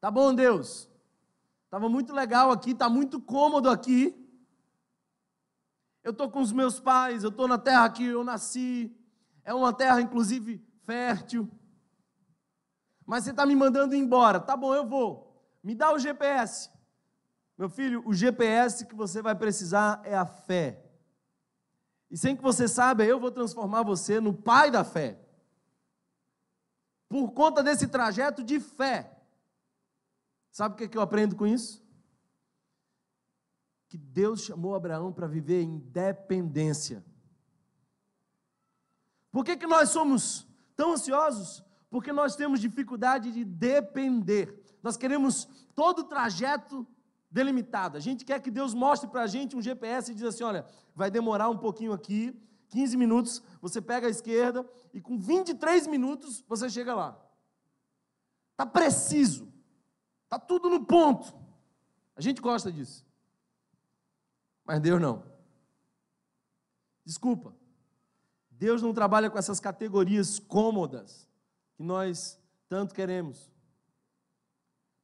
[0.00, 0.88] Tá bom, Deus.
[1.64, 4.14] Estava muito legal aqui, está muito cômodo aqui.
[6.04, 8.96] Eu estou com os meus pais, eu estou na terra que eu nasci.
[9.42, 11.50] É uma terra, inclusive, fértil.
[13.04, 14.38] Mas você está me mandando embora.
[14.38, 15.36] Tá bom, eu vou.
[15.64, 16.77] Me dá o GPS.
[17.58, 20.80] Meu filho, o GPS que você vai precisar é a fé.
[22.08, 25.18] E sem que você saiba, eu vou transformar você no pai da fé.
[27.08, 29.18] Por conta desse trajeto de fé.
[30.52, 31.84] Sabe o que eu aprendo com isso?
[33.88, 37.04] Que Deus chamou Abraão para viver em dependência.
[39.32, 41.64] Por que, que nós somos tão ansiosos?
[41.90, 44.78] Porque nós temos dificuldade de depender.
[44.80, 46.86] Nós queremos todo o trajeto
[47.30, 47.96] delimitado.
[47.96, 50.64] A gente quer que Deus mostre para a gente um GPS e diz assim: olha,
[50.94, 52.34] vai demorar um pouquinho aqui,
[52.68, 57.18] 15 minutos, você pega a esquerda e com 23 minutos você chega lá.
[58.52, 59.52] Está preciso.
[60.24, 61.34] Está tudo no ponto.
[62.16, 63.06] A gente gosta disso.
[64.64, 65.24] Mas Deus não.
[67.04, 67.54] Desculpa.
[68.50, 71.28] Deus não trabalha com essas categorias cômodas
[71.76, 72.38] que nós
[72.68, 73.50] tanto queremos.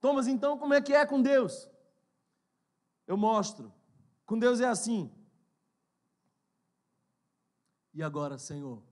[0.01, 1.71] Thomas, então, como é que é com Deus?
[3.07, 3.73] Eu mostro.
[4.27, 5.12] Com Deus é assim.
[7.93, 8.83] E agora, Senhor?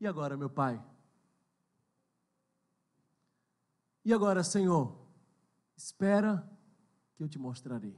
[0.00, 0.82] E agora, meu Pai?
[4.04, 4.96] E agora, Senhor?
[5.76, 6.48] Espera
[7.14, 7.94] que eu te mostrarei.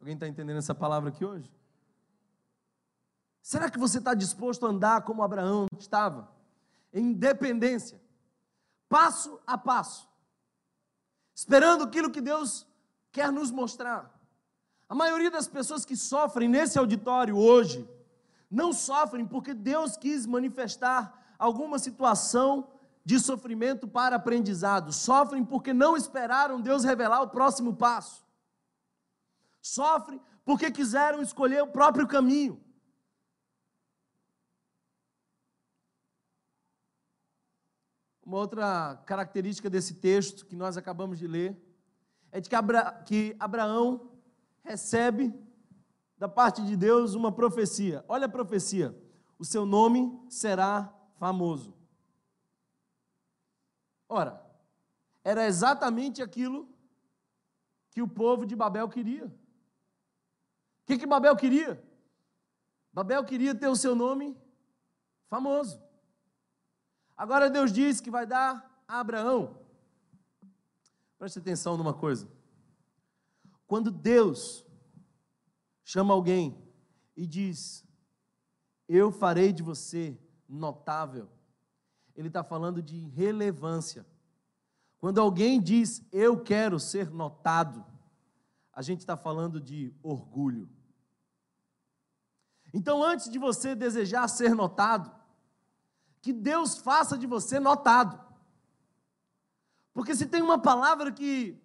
[0.00, 1.50] Alguém está entendendo essa palavra aqui hoje?
[3.40, 6.30] Será que você está disposto a andar como Abraão estava?
[6.92, 8.00] Em independência,
[8.88, 10.09] passo a passo,
[11.40, 12.66] esperando aquilo que Deus
[13.10, 14.14] quer nos mostrar.
[14.86, 17.88] A maioria das pessoas que sofrem nesse auditório hoje,
[18.50, 22.68] não sofrem porque Deus quis manifestar alguma situação
[23.02, 24.92] de sofrimento para aprendizado.
[24.92, 28.22] Sofrem porque não esperaram Deus revelar o próximo passo.
[29.62, 32.62] Sofrem porque quiseram escolher o próprio caminho.
[38.30, 41.60] Uma outra característica desse texto que nós acabamos de ler
[42.30, 44.08] é de que, Abra que Abraão
[44.62, 45.34] recebe
[46.16, 48.04] da parte de Deus uma profecia.
[48.06, 48.96] Olha a profecia:
[49.36, 51.74] o seu nome será famoso.
[54.08, 54.40] Ora,
[55.24, 56.68] era exatamente aquilo
[57.90, 59.26] que o povo de Babel queria.
[59.26, 59.32] O
[60.86, 61.82] que, que Babel queria?
[62.92, 64.38] Babel queria ter o seu nome
[65.28, 65.89] famoso.
[67.20, 69.54] Agora Deus diz que vai dar a Abraão.
[71.18, 72.26] Preste atenção numa coisa.
[73.66, 74.64] Quando Deus
[75.84, 76.58] chama alguém
[77.14, 77.84] e diz:
[78.88, 81.28] Eu farei de você notável,
[82.16, 84.06] ele está falando de relevância.
[84.96, 87.84] Quando alguém diz eu quero ser notado,
[88.72, 90.70] a gente está falando de orgulho.
[92.72, 95.19] Então, antes de você desejar ser notado,
[96.20, 98.20] que Deus faça de você notado.
[99.92, 101.58] Porque se tem uma palavra que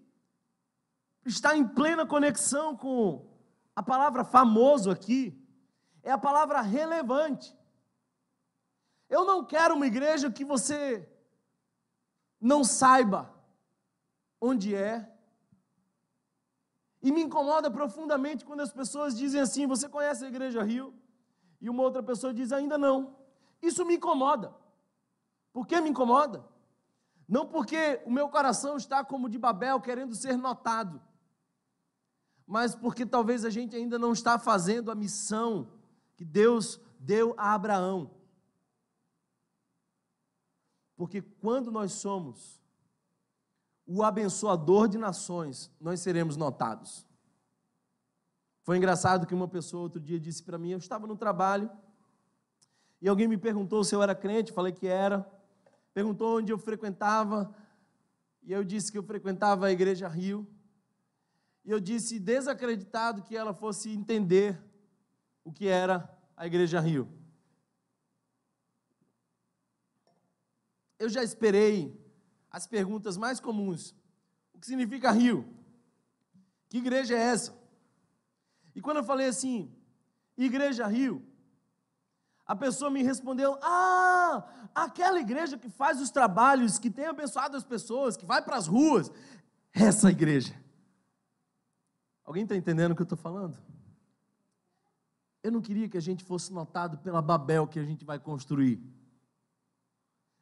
[1.26, 3.28] está em plena conexão com
[3.76, 5.38] a palavra famoso aqui,
[6.04, 7.56] é a palavra relevante.
[9.10, 11.08] Eu não quero uma igreja que você
[12.40, 13.34] não saiba
[14.40, 15.12] onde é.
[17.02, 20.94] E me incomoda profundamente quando as pessoas dizem assim: Você conhece a Igreja Rio?
[21.62, 23.25] E uma outra pessoa diz: Ainda não.
[23.62, 24.54] Isso me incomoda.
[25.52, 26.46] Por que me incomoda?
[27.28, 31.02] Não porque o meu coração está como de Babel, querendo ser notado,
[32.46, 35.72] mas porque talvez a gente ainda não está fazendo a missão
[36.16, 38.12] que Deus deu a Abraão.
[40.96, 42.62] Porque quando nós somos
[43.88, 47.06] o abençoador de nações, nós seremos notados.
[48.64, 51.70] Foi engraçado que uma pessoa outro dia disse para mim: eu estava no trabalho
[53.02, 55.30] e alguém me perguntou se eu era crente, falei que era.
[55.94, 57.56] Perguntou onde eu frequentava
[58.44, 60.48] e eu disse que eu frequentava a Igreja Rio.
[61.64, 64.62] E eu disse, desacreditado, que ela fosse entender
[65.44, 67.10] o que era a Igreja Rio.
[71.00, 72.00] Eu já esperei
[72.50, 73.96] as perguntas mais comuns.
[74.54, 75.46] O que significa Rio?
[76.70, 77.58] Que igreja é essa?
[78.74, 79.74] E quando eu falei assim,
[80.38, 81.26] Igreja Rio,
[82.46, 87.64] a pessoa me respondeu: Ah, aquela igreja que faz os trabalhos, que tem abençoado as
[87.64, 89.12] pessoas, que vai para as ruas,
[89.74, 90.54] essa igreja.
[92.24, 93.58] Alguém está entendendo o que eu estou falando?
[95.44, 98.82] Eu não queria que a gente fosse notado pela Babel que a gente vai construir,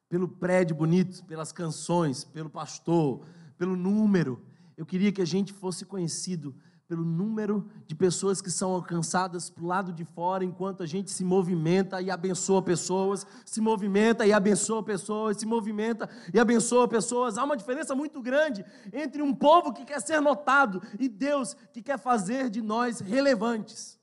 [0.08, 3.26] pelo prédio bonito, pelas canções, pelo pastor,
[3.58, 4.46] pelo número.
[4.78, 6.56] Eu queria que a gente fosse conhecido
[6.94, 11.10] pelo número de pessoas que são alcançadas para o lado de fora, enquanto a gente
[11.10, 17.36] se movimenta e abençoa pessoas, se movimenta e abençoa pessoas, se movimenta e abençoa pessoas.
[17.36, 21.82] Há uma diferença muito grande entre um povo que quer ser notado e Deus que
[21.82, 24.00] quer fazer de nós relevantes.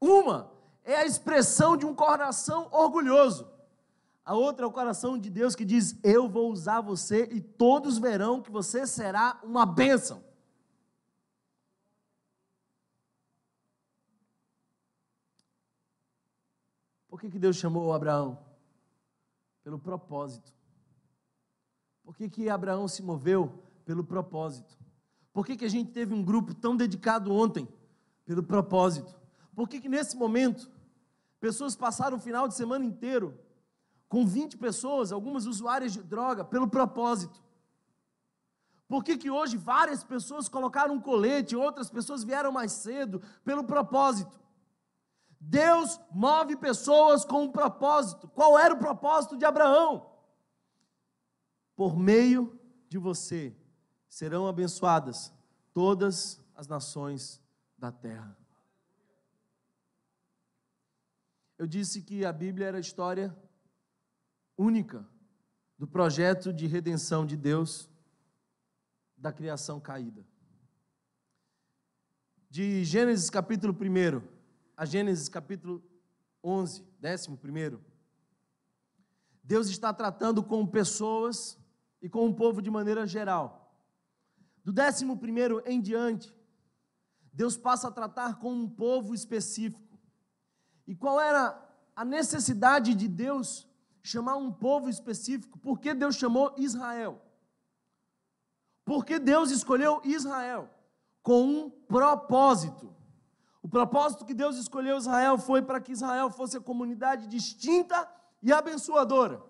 [0.00, 0.52] Uma
[0.84, 3.44] é a expressão de um coração orgulhoso.
[4.24, 7.98] A outra é o coração de Deus que diz: Eu vou usar você e todos
[7.98, 10.29] verão que você será uma bênção.
[17.20, 18.38] Por que, que Deus chamou Abraão?
[19.62, 20.54] Pelo propósito.
[22.02, 23.62] Por que, que Abraão se moveu?
[23.84, 24.78] Pelo propósito.
[25.30, 27.68] Por que, que a gente teve um grupo tão dedicado ontem?
[28.24, 29.14] Pelo propósito.
[29.54, 30.70] Por que, que nesse momento,
[31.38, 33.38] pessoas passaram o final de semana inteiro
[34.08, 37.44] com 20 pessoas, algumas usuárias de droga, pelo propósito?
[38.88, 43.62] Por que, que hoje várias pessoas colocaram um colete, outras pessoas vieram mais cedo, pelo
[43.62, 44.40] propósito?
[45.40, 48.28] Deus move pessoas com um propósito.
[48.28, 50.06] Qual era o propósito de Abraão?
[51.74, 53.56] Por meio de você
[54.06, 55.32] serão abençoadas
[55.72, 57.40] todas as nações
[57.78, 58.36] da terra.
[61.56, 63.34] Eu disse que a Bíblia era a história
[64.58, 65.08] única
[65.78, 67.88] do projeto de redenção de Deus
[69.16, 70.26] da criação caída.
[72.50, 74.39] De Gênesis capítulo 1
[74.80, 75.84] a Gênesis capítulo
[76.42, 77.84] 11, décimo primeiro.
[79.44, 81.58] Deus está tratando com pessoas
[82.00, 83.76] e com o povo de maneira geral.
[84.64, 86.34] Do décimo primeiro em diante,
[87.30, 90.00] Deus passa a tratar com um povo específico.
[90.86, 91.62] E qual era
[91.94, 93.68] a necessidade de Deus
[94.02, 95.58] chamar um povo específico?
[95.58, 97.20] Por que Deus chamou Israel?
[98.86, 100.70] Porque Deus escolheu Israel
[101.22, 102.98] com um propósito.
[103.62, 108.08] O propósito que Deus escolheu Israel foi para que Israel fosse a comunidade distinta
[108.42, 109.42] e abençoadora.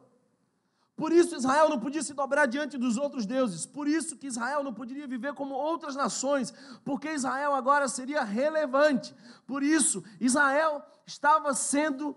[0.97, 3.65] Por isso Israel não podia se dobrar diante dos outros deuses.
[3.65, 6.53] Por isso que Israel não poderia viver como outras nações,
[6.85, 9.15] porque Israel agora seria relevante.
[9.47, 12.15] Por isso Israel estava sendo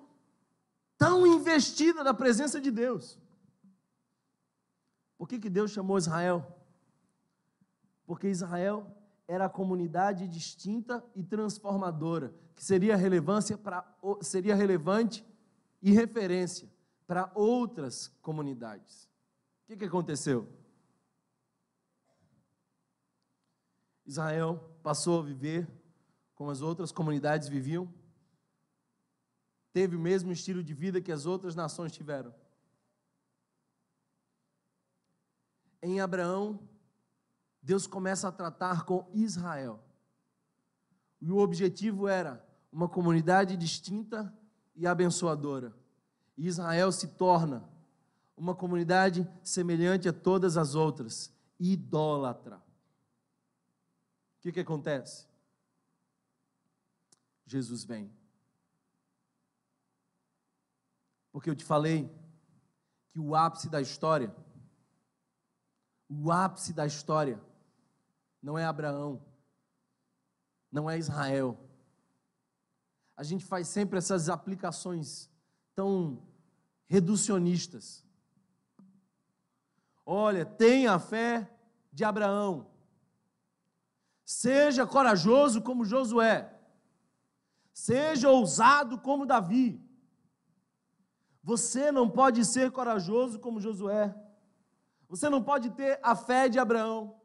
[0.97, 3.17] tão investida na presença de Deus.
[5.17, 6.45] Por que, que Deus chamou Israel?
[8.05, 8.85] Porque Israel
[9.33, 13.83] era a comunidade distinta e transformadora, que seria relevância para
[14.21, 15.25] seria relevante
[15.81, 16.71] e referência
[17.07, 19.09] para outras comunidades.
[19.63, 20.47] O que, que aconteceu?
[24.05, 25.67] Israel passou a viver
[26.35, 27.91] como as outras comunidades viviam,
[29.71, 32.33] teve o mesmo estilo de vida que as outras nações tiveram.
[35.81, 36.59] Em Abraão,
[37.63, 39.81] Deus começa a tratar com Israel.
[41.21, 44.31] E o objetivo era uma comunidade distinta
[44.75, 45.73] e abençoadora.
[46.37, 47.63] E Israel se torna
[48.35, 52.57] uma comunidade semelhante a todas as outras, idólatra.
[52.57, 55.25] O que, que acontece?
[57.45, 58.11] Jesus vem.
[61.31, 62.13] Porque eu te falei
[63.11, 64.35] que o ápice da história,
[66.09, 67.41] o ápice da história,
[68.43, 69.25] não é Abraão,
[70.69, 71.57] não é Israel.
[73.15, 75.31] A gente faz sempre essas aplicações
[75.73, 76.21] tão
[76.87, 78.05] reducionistas.
[80.05, 81.49] Olha, tenha a fé
[81.91, 82.69] de Abraão.
[84.25, 86.53] Seja corajoso como Josué.
[87.73, 89.81] Seja ousado como Davi.
[91.41, 94.13] Você não pode ser corajoso como Josué.
[95.07, 97.22] Você não pode ter a fé de Abraão.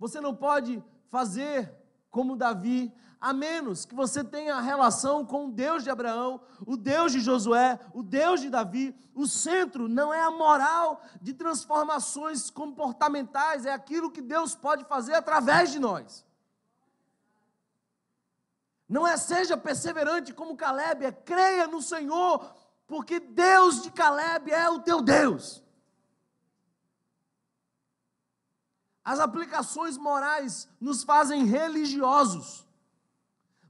[0.00, 1.70] Você não pode fazer
[2.10, 2.90] como Davi,
[3.20, 7.78] a menos que você tenha relação com o Deus de Abraão, o Deus de Josué,
[7.92, 8.96] o Deus de Davi.
[9.14, 15.12] O centro não é a moral de transformações comportamentais, é aquilo que Deus pode fazer
[15.12, 16.24] através de nós.
[18.88, 22.54] Não é seja perseverante como Caleb, é creia no Senhor,
[22.86, 25.62] porque Deus de Caleb é o teu Deus.
[29.10, 32.64] As aplicações morais nos fazem religiosos.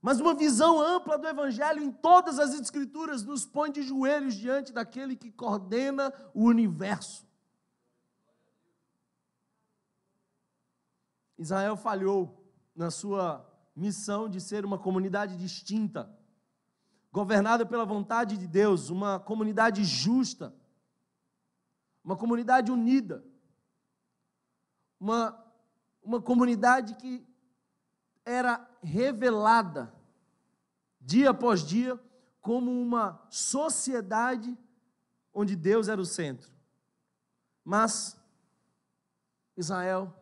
[0.02, 4.70] Mas uma visão ampla do Evangelho em todas as Escrituras nos põe de joelhos diante
[4.70, 7.26] daquele que coordena o universo.
[11.38, 12.44] Israel falhou
[12.76, 16.14] na sua missão de ser uma comunidade distinta,
[17.10, 20.54] governada pela vontade de Deus, uma comunidade justa,
[22.04, 23.24] uma comunidade unida,
[25.00, 25.42] uma,
[26.02, 27.26] uma comunidade que
[28.24, 29.92] era revelada
[31.00, 31.98] dia após dia
[32.40, 34.56] como uma sociedade
[35.32, 36.52] onde Deus era o centro.
[37.64, 38.20] Mas
[39.56, 40.14] Israel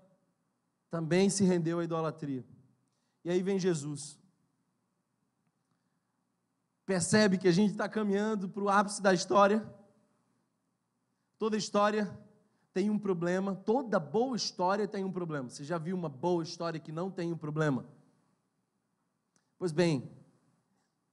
[0.91, 2.47] também se rendeu à idolatria.
[3.25, 4.19] E aí vem Jesus.
[6.87, 9.67] Percebe que a gente está caminhando para o ápice da história.
[11.39, 12.19] Toda história
[12.79, 15.49] tem um problema, toda boa história tem um problema.
[15.49, 17.85] Você já viu uma boa história que não tem um problema?
[19.59, 20.09] Pois bem,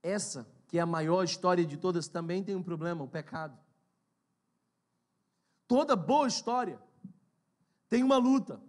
[0.04, 3.58] essa, que é a maior história de todas, também tem um problema: o pecado.
[5.68, 6.80] Toda boa história
[7.90, 8.62] tem uma luta,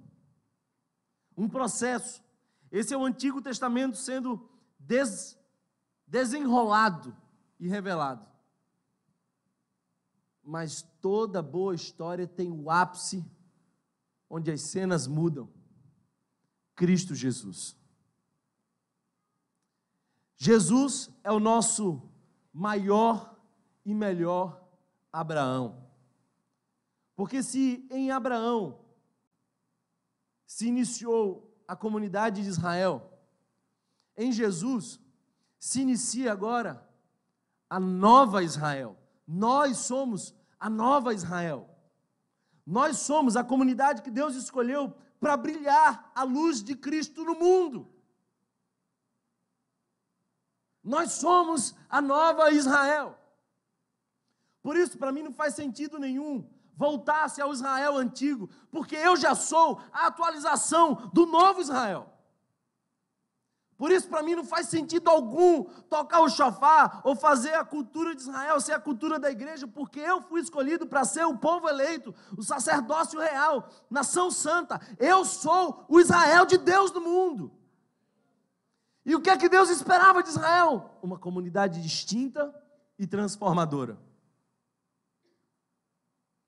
[1.36, 2.24] um processo.
[2.72, 5.38] Esse é o Antigo Testamento sendo des,
[6.06, 7.14] desenrolado
[7.60, 8.26] e revelado.
[10.46, 13.28] Mas toda boa história tem o ápice
[14.30, 15.52] onde as cenas mudam.
[16.76, 17.76] Cristo Jesus.
[20.36, 22.00] Jesus é o nosso
[22.52, 23.36] maior
[23.84, 24.62] e melhor
[25.12, 25.84] Abraão.
[27.16, 28.78] Porque se em Abraão
[30.46, 33.18] se iniciou a comunidade de Israel,
[34.16, 35.00] em Jesus
[35.58, 36.88] se inicia agora
[37.68, 38.96] a nova Israel.
[39.26, 41.68] Nós somos a nova Israel.
[42.64, 47.92] Nós somos a comunidade que Deus escolheu para brilhar a luz de Cristo no mundo.
[50.82, 53.18] Nós somos a nova Israel.
[54.62, 59.34] Por isso, para mim, não faz sentido nenhum voltar-se ao Israel antigo, porque eu já
[59.34, 62.15] sou a atualização do novo Israel.
[63.76, 68.14] Por isso, para mim, não faz sentido algum tocar o chofar ou fazer a cultura
[68.14, 71.68] de Israel ser a cultura da igreja, porque eu fui escolhido para ser o povo
[71.68, 74.80] eleito, o sacerdócio real, nação santa.
[74.98, 77.52] Eu sou o Israel de Deus no mundo.
[79.04, 80.98] E o que é que Deus esperava de Israel?
[81.02, 82.52] Uma comunidade distinta
[82.98, 83.94] e transformadora.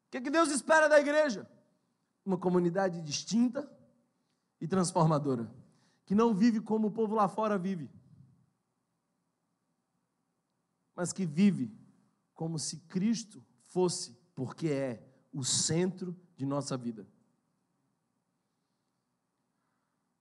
[0.06, 1.46] O que é que Deus espera da igreja?
[2.24, 3.70] Uma comunidade distinta
[4.60, 5.48] e transformadora,
[6.08, 7.90] que não vive como o povo lá fora vive,
[10.94, 11.70] mas que vive
[12.32, 17.06] como se Cristo fosse, porque é o centro de nossa vida.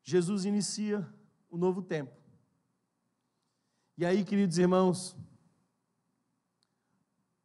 [0.04, 1.08] Jesus inicia
[1.50, 2.22] o novo tempo.
[3.98, 5.16] E aí, queridos irmãos,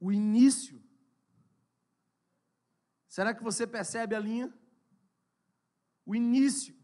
[0.01, 0.82] o início.
[3.07, 4.53] Será que você percebe a linha?
[6.05, 6.82] O início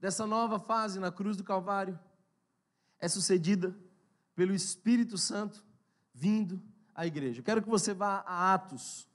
[0.00, 1.98] dessa nova fase na cruz do Calvário
[2.98, 3.76] é sucedida
[4.34, 5.64] pelo Espírito Santo
[6.14, 6.62] vindo
[6.94, 7.40] à igreja.
[7.40, 9.06] Eu quero que você vá a Atos,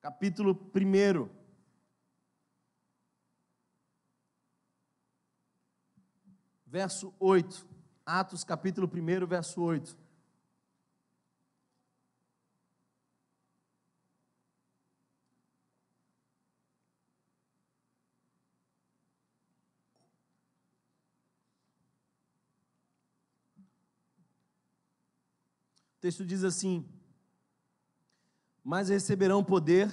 [0.00, 1.28] capítulo 1.
[6.66, 7.66] Verso 8.
[8.06, 9.96] Atos, capítulo 1, verso 8.
[25.98, 26.88] O texto diz assim:
[28.62, 29.92] Mas receberão poder,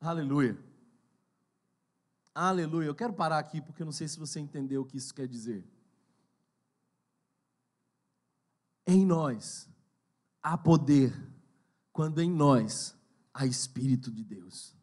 [0.00, 0.58] aleluia.
[2.34, 2.86] Aleluia.
[2.86, 5.28] Eu quero parar aqui porque eu não sei se você entendeu o que isso quer
[5.28, 5.64] dizer.
[8.84, 9.68] Em nós
[10.42, 11.14] há poder,
[11.92, 12.96] quando em nós
[13.32, 14.74] há Espírito de Deus.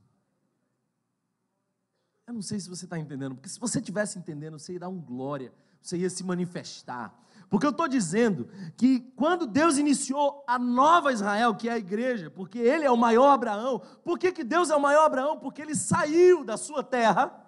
[2.25, 4.89] Eu não sei se você está entendendo, porque se você estivesse entendendo, você ia dar
[4.89, 7.13] um glória, você ia se manifestar.
[7.49, 12.29] Porque eu estou dizendo que quando Deus iniciou a nova Israel, que é a igreja,
[12.29, 15.39] porque Ele é o maior Abraão, por que, que Deus é o maior Abraão?
[15.39, 17.47] Porque Ele saiu da sua terra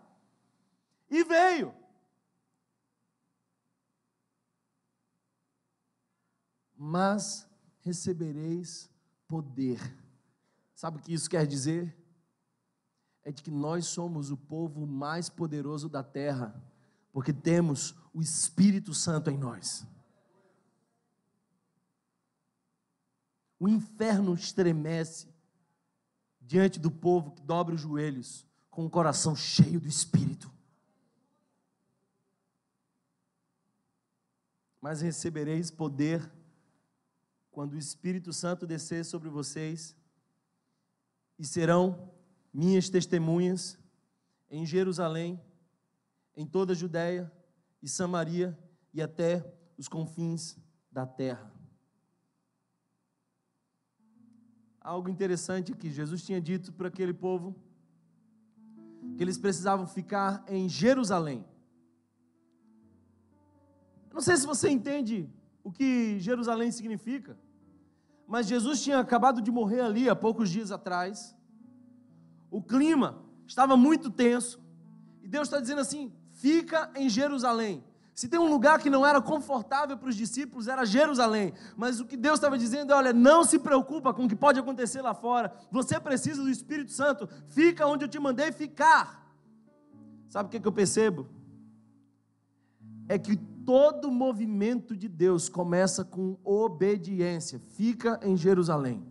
[1.10, 1.74] e veio.
[6.76, 7.50] Mas
[7.82, 8.90] recebereis
[9.28, 9.80] poder.
[10.76, 11.98] Sabe o que isso quer dizer?
[13.24, 16.56] É de que nós somos o povo mais poderoso da terra
[17.18, 19.88] porque temos o Espírito Santo em nós.
[23.60, 25.28] O inferno estremece
[26.40, 30.54] diante do povo que dobra os joelhos com o coração cheio do Espírito.
[34.80, 36.32] Mas recebereis poder
[37.50, 39.96] quando o Espírito Santo descer sobre vocês
[41.40, 42.14] e serão
[42.54, 43.76] minhas testemunhas
[44.52, 45.42] em Jerusalém,
[46.38, 47.30] em toda a Judéia
[47.82, 48.58] e Samaria
[48.94, 49.44] e até
[49.76, 50.56] os confins
[50.92, 51.52] da terra.
[54.80, 57.56] Algo interessante que Jesus tinha dito para aquele povo
[59.18, 61.44] que eles precisavam ficar em Jerusalém.
[64.14, 65.30] Não sei se você entende
[65.64, 67.38] o que Jerusalém significa,
[68.28, 71.36] mas Jesus tinha acabado de morrer ali há poucos dias atrás.
[72.52, 74.60] O clima estava muito tenso.
[75.22, 77.84] E Deus está dizendo assim: fica em Jerusalém.
[78.14, 81.54] Se tem um lugar que não era confortável para os discípulos, era Jerusalém.
[81.76, 84.60] Mas o que Deus estava dizendo é: olha, não se preocupa com o que pode
[84.60, 85.54] acontecer lá fora.
[85.72, 87.30] Você precisa do Espírito Santo.
[87.48, 89.24] Fica onde eu te mandei ficar.
[90.30, 91.28] Sabe o que, que eu percebo?
[93.08, 97.62] É que todo movimento de Deus começa com obediência.
[97.76, 99.06] Fica em Jerusalém.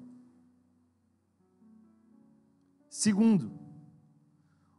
[2.90, 3.52] Segundo,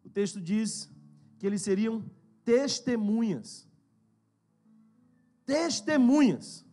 [0.04, 0.92] o texto diz
[1.40, 2.04] que eles seriam
[2.48, 3.68] testemunhas.
[5.46, 6.66] Testemunhas.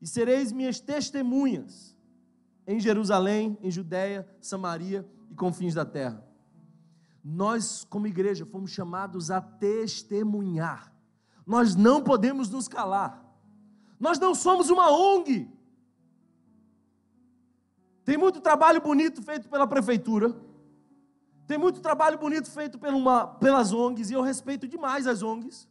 [0.00, 1.98] E sereis minhas testemunhas
[2.64, 6.24] em Jerusalém, em Judéia, Samaria e confins da terra.
[7.24, 10.94] Nós, como igreja, fomos chamados a testemunhar.
[11.44, 13.24] Nós não podemos nos calar.
[13.98, 15.50] Nós não somos uma ONG.
[18.04, 20.32] Tem muito trabalho bonito feito pela prefeitura
[21.46, 25.68] tem muito trabalho bonito feito uma, pelas ONGs, e eu respeito demais as ONGs.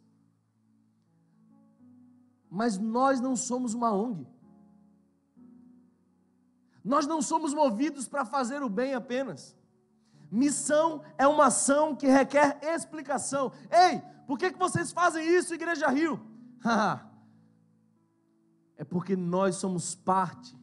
[2.49, 4.25] Mas nós não somos uma ONG.
[6.83, 9.55] Nós não somos movidos para fazer o bem apenas.
[10.31, 13.51] Missão é uma ação que requer explicação.
[13.69, 16.21] Ei, por que, que vocês fazem isso, Igreja Rio?
[18.77, 20.55] é porque nós somos parte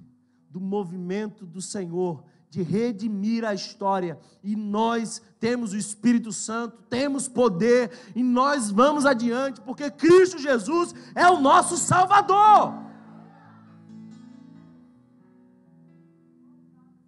[0.48, 4.18] do movimento do Senhor de redimir a história.
[4.44, 10.94] E nós temos o Espírito Santo, temos poder, e nós vamos adiante, porque Cristo Jesus
[11.14, 12.74] é o nosso Salvador.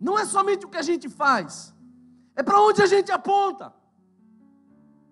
[0.00, 1.74] Não é somente o que a gente faz,
[2.34, 3.70] é para onde a gente aponta.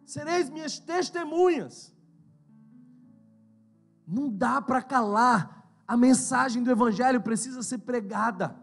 [0.07, 1.95] Sereis minhas testemunhas.
[4.09, 8.62] Não dá para calar, a mensagem do Evangelho precisa ser pregada.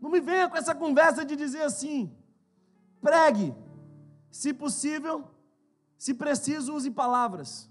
[0.00, 2.14] Não me venha com essa conversa de dizer assim:
[3.00, 3.54] pregue,
[4.30, 5.24] se possível,
[5.98, 7.68] se preciso, use palavras.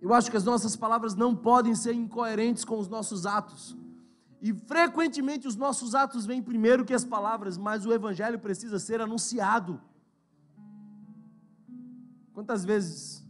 [0.00, 3.76] Eu acho que as nossas palavras não podem ser incoerentes com os nossos atos.
[4.40, 9.00] E frequentemente os nossos atos vêm primeiro que as palavras, mas o evangelho precisa ser
[9.00, 9.80] anunciado.
[12.32, 13.26] Quantas vezes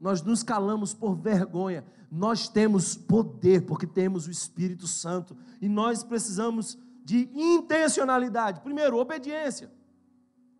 [0.00, 1.84] nós nos calamos por vergonha,
[2.14, 8.60] nós temos poder, porque temos o Espírito Santo, e nós precisamos de intencionalidade.
[8.60, 9.72] Primeiro, obediência.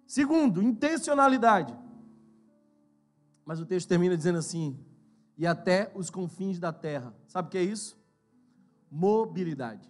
[0.06, 1.76] Segundo, intencionalidade.
[3.44, 4.82] Mas o texto termina dizendo assim:
[5.36, 7.14] e até os confins da terra.
[7.28, 7.98] Sabe o que é isso?
[8.90, 9.86] Mobilidade.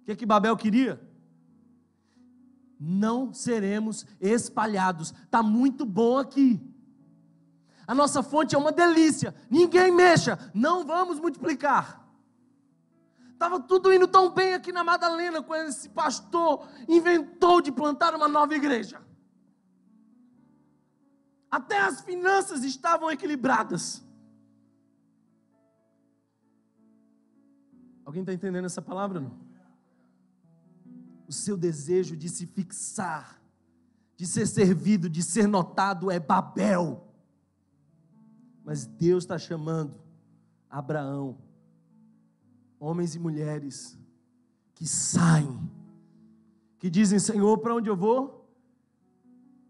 [0.00, 1.00] O que, é que Babel queria?
[2.80, 5.14] Não seremos espalhados.
[5.22, 6.73] Está muito bom aqui.
[7.86, 9.34] A nossa fonte é uma delícia.
[9.50, 10.38] Ninguém mexa.
[10.54, 12.04] Não vamos multiplicar.
[13.32, 18.28] Estava tudo indo tão bem aqui na Madalena quando esse pastor inventou de plantar uma
[18.28, 19.02] nova igreja.
[21.50, 24.02] Até as finanças estavam equilibradas.
[28.04, 29.20] Alguém está entendendo essa palavra?
[29.20, 29.38] Não?
[31.26, 33.40] O seu desejo de se fixar,
[34.16, 37.13] de ser servido, de ser notado é Babel.
[38.64, 39.94] Mas Deus está chamando
[40.70, 41.38] Abraão,
[42.80, 43.98] homens e mulheres
[44.74, 45.70] que saem,
[46.78, 48.42] que dizem: Senhor, para onde eu vou?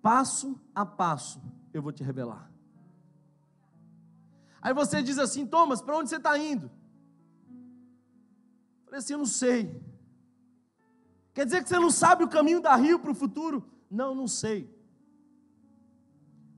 [0.00, 1.42] Passo a passo
[1.72, 2.50] eu vou te revelar.
[4.62, 6.70] Aí você diz assim: Thomas, para onde você está indo?
[8.78, 9.82] Eu falei assim: Eu não sei.
[11.34, 13.68] Quer dizer que você não sabe o caminho da Rio para o futuro?
[13.90, 14.72] Não, não sei.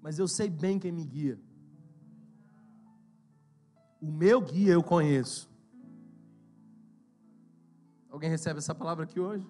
[0.03, 1.41] Mas eu sei bem quem me guia.
[4.07, 5.51] O meu guia eu conheço.
[8.09, 9.45] Alguém recebe essa palavra aqui hoje?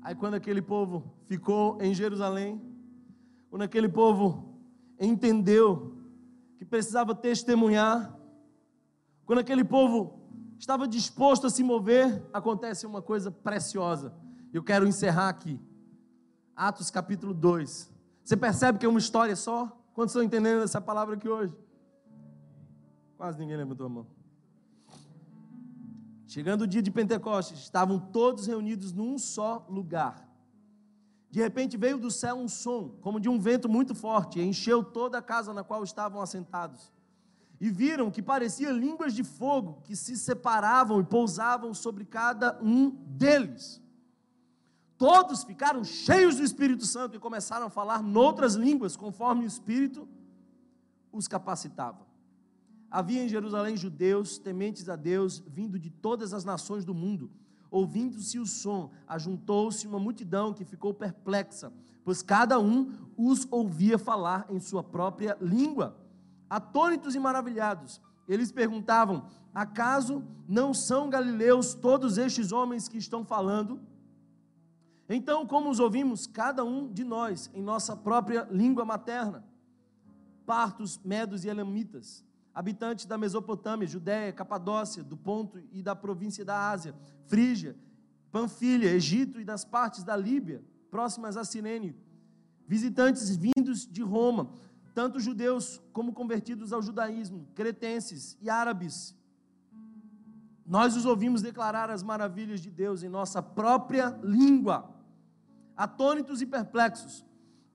[0.00, 2.62] Aí quando aquele povo ficou em Jerusalém,
[3.50, 4.56] quando aquele povo
[5.00, 5.96] entendeu
[6.56, 8.16] que precisava testemunhar,
[9.26, 10.20] quando aquele povo
[10.60, 14.14] estava disposto a se mover, acontece uma coisa preciosa.
[14.52, 15.58] Eu quero encerrar aqui.
[16.54, 17.92] Atos capítulo 2.
[18.22, 19.76] Você percebe que é uma história só?
[19.92, 21.52] Quantos estão entendendo essa palavra aqui hoje?
[23.18, 24.06] Quase ninguém levantou a mão.
[26.28, 30.24] Chegando o dia de Pentecostes, estavam todos reunidos num só lugar.
[31.28, 34.84] De repente veio do céu um som, como de um vento muito forte, e encheu
[34.84, 36.92] toda a casa na qual estavam assentados.
[37.60, 42.90] E viram que parecia línguas de fogo que se separavam e pousavam sobre cada um
[42.90, 43.82] deles.
[44.96, 50.08] Todos ficaram cheios do Espírito Santo e começaram a falar noutras línguas, conforme o Espírito
[51.12, 52.07] os capacitava.
[52.90, 57.30] Havia em Jerusalém judeus tementes a Deus, vindo de todas as nações do mundo.
[57.70, 61.70] Ouvindo-se o som, ajuntou-se uma multidão que ficou perplexa,
[62.02, 65.98] pois cada um os ouvia falar em sua própria língua.
[66.48, 73.80] Atônitos e maravilhados, eles perguntavam: Acaso não são galileus todos estes homens que estão falando?
[75.08, 79.44] Então, como os ouvimos, cada um de nós, em nossa própria língua materna,
[80.46, 82.24] partos, medos e elamitas,
[82.58, 86.92] habitantes da Mesopotâmia, Judéia, Capadócia, do Ponto e da província da Ásia,
[87.28, 87.76] Frígia,
[88.32, 91.94] Panfilha, Egito e das partes da Líbia, próximas a Cirene,
[92.66, 94.50] visitantes vindos de Roma,
[94.92, 99.14] tanto judeus como convertidos ao judaísmo, cretenses e árabes.
[100.66, 104.92] Nós os ouvimos declarar as maravilhas de Deus em nossa própria língua.
[105.76, 107.24] Atônitos e perplexos,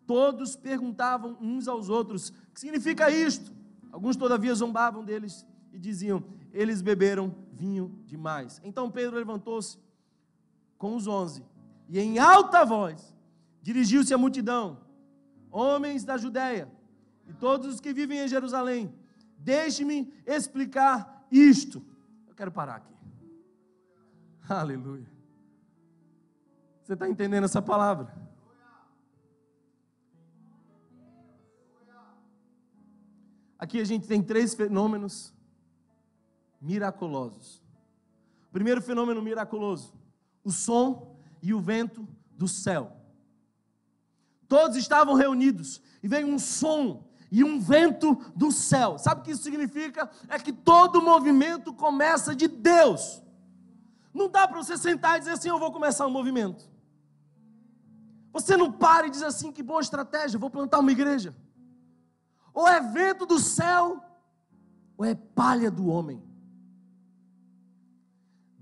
[0.05, 3.62] todos perguntavam uns aos outros: que significa isto?
[3.93, 8.59] Alguns, todavia, zombavam deles e diziam: Eles beberam vinho demais.
[8.63, 9.77] Então Pedro levantou-se
[10.79, 11.45] com os onze
[11.87, 13.15] e, em alta voz,
[13.61, 14.79] dirigiu-se à multidão:
[15.51, 16.67] Homens da Judéia
[17.27, 18.91] e todos os que vivem em Jerusalém,
[19.37, 21.85] deixe-me explicar isto.
[22.27, 22.95] Eu quero parar aqui.
[24.49, 25.05] Aleluia.
[26.81, 28.11] Você está entendendo essa palavra?
[33.63, 35.33] Aqui a gente tem três fenômenos
[36.59, 37.63] miraculosos.
[38.51, 39.93] Primeiro fenômeno miraculoso,
[40.43, 42.05] o som e o vento
[42.37, 42.91] do céu.
[44.49, 48.99] Todos estavam reunidos e veio um som e um vento do céu.
[48.99, 50.11] Sabe o que isso significa?
[50.27, 53.23] É que todo movimento começa de Deus.
[54.13, 56.69] Não dá para você sentar e dizer assim: eu vou começar um movimento.
[58.33, 61.33] Você não para e diz assim: que boa estratégia, vou plantar uma igreja
[62.53, 64.03] ou é vento do céu,
[64.97, 66.21] ou é palha do homem.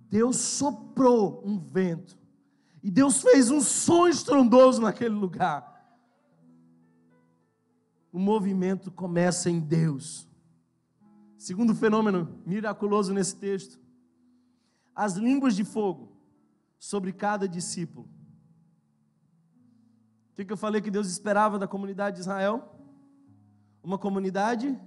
[0.09, 2.17] Deus soprou um vento,
[2.83, 5.69] e Deus fez um som estrondoso naquele lugar.
[8.11, 10.27] O movimento começa em Deus.
[11.37, 13.79] Segundo fenômeno miraculoso nesse texto,
[14.95, 16.11] as línguas de fogo
[16.77, 18.09] sobre cada discípulo.
[20.33, 22.80] O que eu falei que Deus esperava da comunidade de Israel?
[23.83, 24.79] Uma comunidade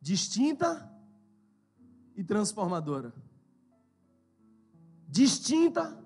[0.00, 0.90] distinta
[2.14, 3.14] e transformadora.
[5.08, 6.02] Distinta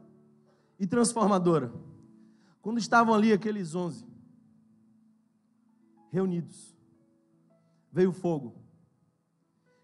[0.78, 1.72] e transformadora.
[2.62, 4.06] Quando estavam ali aqueles onze
[6.10, 6.76] reunidos,
[7.92, 8.54] veio fogo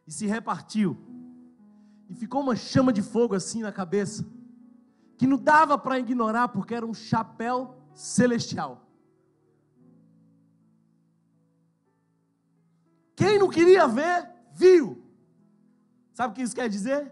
[0.07, 0.97] e se repartiu.
[2.09, 4.25] E ficou uma chama de fogo assim na cabeça,
[5.19, 8.86] que não dava para ignorar porque era um chapéu celestial.
[13.17, 15.03] Quem não queria ver, viu.
[16.13, 17.11] Sabe o que isso quer dizer?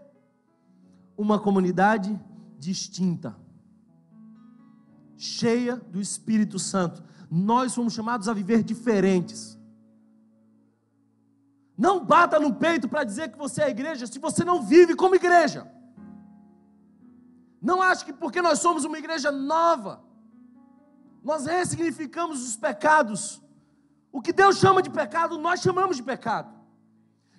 [1.17, 2.17] Uma comunidade
[2.57, 3.35] distinta,
[5.17, 7.03] cheia do Espírito Santo.
[7.29, 9.59] Nós somos chamados a viver diferentes.
[11.77, 15.15] Não bata no peito para dizer que você é igreja se você não vive como
[15.15, 15.69] igreja.
[17.61, 20.03] Não ache que porque nós somos uma igreja nova,
[21.23, 23.41] nós ressignificamos os pecados.
[24.17, 26.51] O que Deus chama de pecado, nós chamamos de pecado.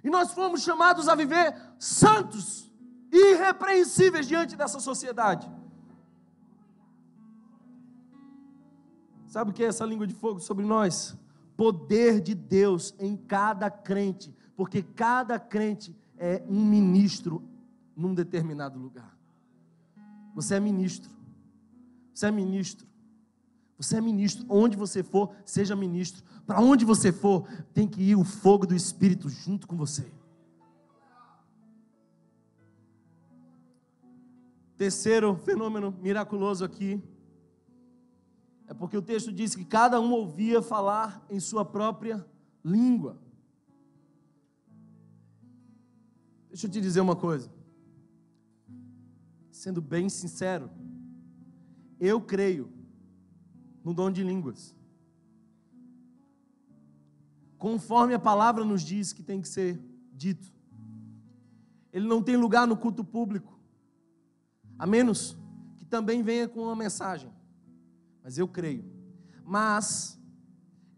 [0.04, 1.46] E nós fomos chamados a viver
[1.78, 2.46] santos
[3.10, 5.50] irrepreensíveis diante dessa sociedade.
[9.26, 11.16] Sabe o que é essa língua de fogo sobre nós?
[11.56, 17.42] poder de Deus em cada crente, porque cada crente é um ministro
[17.96, 19.16] num determinado lugar.
[20.34, 21.10] Você é ministro.
[22.12, 22.86] Você é ministro.
[23.78, 24.44] Você é ministro.
[24.48, 26.22] Onde você for, seja ministro.
[26.46, 30.06] Para onde você for, tem que ir o fogo do Espírito junto com você.
[34.76, 37.02] Terceiro fenômeno miraculoso aqui
[38.66, 42.24] é porque o texto diz que cada um ouvia falar em sua própria
[42.64, 43.18] língua.
[46.48, 47.50] Deixa eu te dizer uma coisa.
[49.50, 50.70] Sendo bem sincero,
[51.98, 52.70] eu creio
[53.82, 54.74] no dom de línguas.
[57.58, 59.80] Conforme a palavra nos diz que tem que ser
[60.12, 60.52] dito.
[61.92, 63.58] Ele não tem lugar no culto público,
[64.78, 65.36] a menos
[65.76, 67.30] que também venha com uma mensagem
[68.26, 68.84] mas eu creio.
[69.44, 70.20] Mas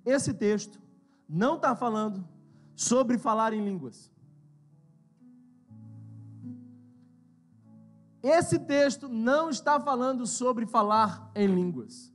[0.03, 0.81] esse texto
[1.29, 2.27] não está falando
[2.75, 4.11] sobre falar em línguas.
[8.23, 12.11] Esse texto não está falando sobre falar em línguas.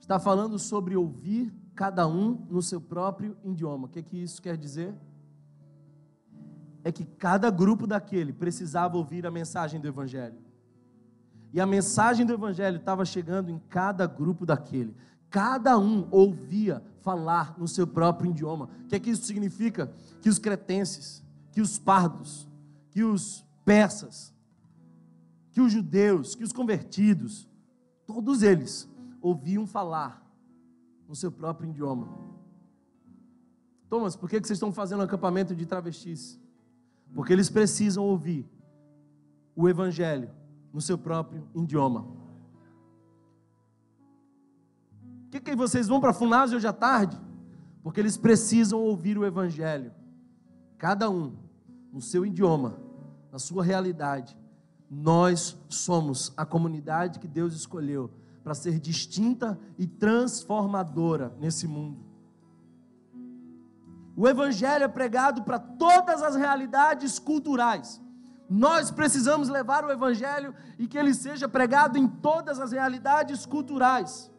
[0.00, 3.86] Está falando sobre ouvir cada um no seu próprio idioma.
[3.86, 4.94] O que, que isso quer dizer?
[6.82, 10.38] É que cada grupo daquele precisava ouvir a mensagem do Evangelho.
[11.52, 14.94] E a mensagem do Evangelho estava chegando em cada grupo daquele.
[15.30, 18.68] Cada um ouvia falar no seu próprio idioma.
[18.84, 19.92] O que é que isso significa?
[20.20, 22.48] Que os cretenses, que os pardos,
[22.90, 24.32] que os persas,
[25.52, 27.48] que os judeus, que os convertidos,
[28.06, 28.88] todos eles
[29.20, 30.23] ouviam falar
[31.08, 32.08] no seu próprio idioma.
[33.88, 36.40] Thomas, por que vocês estão fazendo um acampamento de travestis?
[37.14, 38.48] Porque eles precisam ouvir
[39.54, 40.30] o Evangelho
[40.72, 42.02] no seu próprio idioma.
[45.22, 47.20] Por que, que vocês vão para Funásio hoje à tarde?
[47.82, 49.92] Porque eles precisam ouvir o Evangelho.
[50.78, 51.36] Cada um
[51.92, 52.80] no seu idioma,
[53.30, 54.36] na sua realidade.
[54.90, 58.10] Nós somos a comunidade que Deus escolheu
[58.44, 62.04] para ser distinta e transformadora nesse mundo.
[64.14, 68.00] O Evangelho é pregado para todas as realidades culturais.
[68.48, 74.30] Nós precisamos levar o Evangelho e que ele seja pregado em todas as realidades culturais.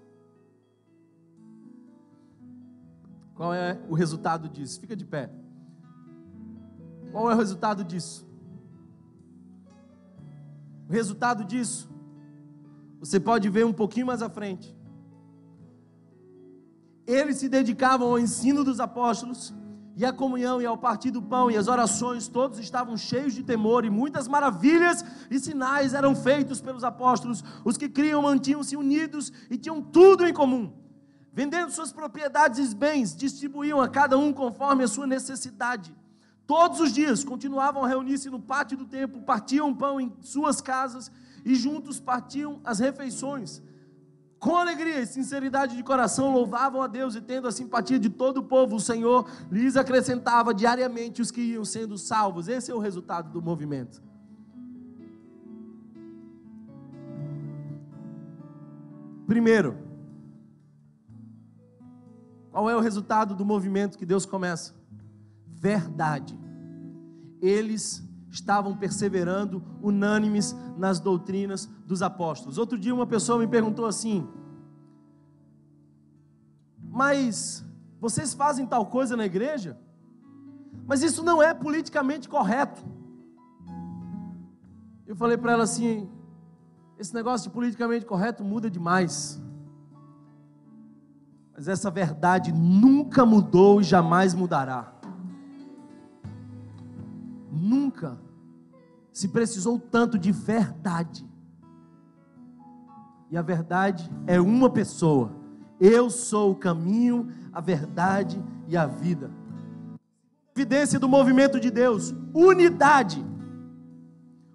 [3.33, 4.79] Qual é o resultado disso?
[4.79, 5.29] Fica de pé.
[7.11, 8.25] Qual é o resultado disso?
[10.87, 11.89] O resultado disso,
[12.99, 14.75] você pode ver um pouquinho mais à frente.
[17.05, 19.53] Eles se dedicavam ao ensino dos apóstolos
[19.95, 23.43] e a comunhão, e ao partir do pão, e as orações, todos estavam cheios de
[23.43, 27.43] temor, e muitas maravilhas e sinais eram feitos pelos apóstolos.
[27.63, 30.73] Os que criam mantinham-se unidos e tinham tudo em comum.
[31.31, 35.95] Vendendo suas propriedades e bens, distribuíam a cada um conforme a sua necessidade.
[36.45, 41.11] Todos os dias continuavam a reunir-se no pátio do templo, partiam pão em suas casas
[41.45, 43.61] e juntos partiam as refeições
[44.45, 48.37] com alegria e sinceridade de coração, louvavam a Deus e, tendo a simpatia de todo
[48.37, 52.47] o povo, o Senhor lhes acrescentava diariamente os que iam sendo salvos.
[52.47, 54.03] Esse é o resultado do movimento.
[59.25, 59.75] Primeiro,
[62.51, 64.75] qual é o resultado do movimento que Deus começa?
[65.47, 66.37] Verdade.
[67.41, 68.04] Eles
[68.35, 72.57] estavam perseverando unânimes nas doutrinas dos apóstolos.
[72.57, 74.27] Outro dia uma pessoa me perguntou assim:
[76.81, 77.65] Mas
[77.99, 79.79] vocês fazem tal coisa na igreja?
[80.85, 82.83] Mas isso não é politicamente correto.
[85.07, 86.09] Eu falei para ela assim:
[86.99, 89.41] esse negócio de politicamente correto muda demais.
[91.53, 94.93] Mas essa verdade nunca mudou e jamais mudará.
[97.49, 98.24] Nunca
[99.15, 101.25] se precisou tanto de verdade.
[103.31, 105.31] E a verdade é uma pessoa.
[105.79, 109.31] Eu sou o caminho, a verdade e a vida.
[110.53, 113.25] Evidência do movimento de Deus, unidade.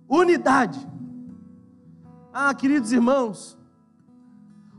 [0.07, 0.87] Unidade.
[2.31, 3.59] Ah, queridos irmãos,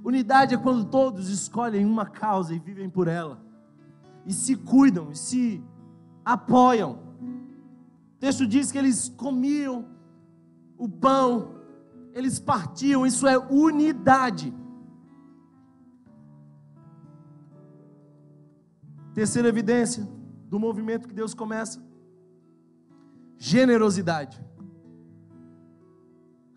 [0.03, 3.43] unidade é quando todos escolhem uma causa e vivem por ela,
[4.27, 5.63] e se cuidam, e se
[6.23, 7.10] apoiam.
[8.21, 9.87] Texto diz que eles comiam
[10.77, 11.55] o pão,
[12.13, 14.53] eles partiam, isso é unidade.
[19.15, 20.07] Terceira evidência
[20.47, 21.83] do movimento que Deus começa:
[23.39, 24.39] generosidade.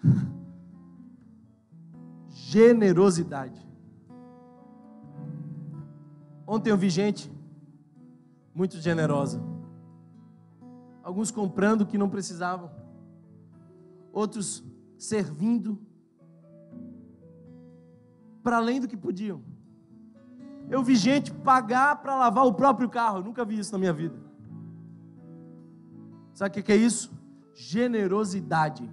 [2.28, 3.66] generosidade.
[6.46, 7.32] Ontem eu vi gente
[8.54, 9.53] muito generosa.
[11.04, 12.70] Alguns comprando o que não precisavam,
[14.10, 14.64] outros
[14.96, 15.78] servindo
[18.42, 19.42] para além do que podiam.
[20.70, 23.92] Eu vi gente pagar para lavar o próprio carro, eu nunca vi isso na minha
[23.92, 24.16] vida.
[26.32, 27.12] Sabe o que é isso?
[27.54, 28.90] Generosidade.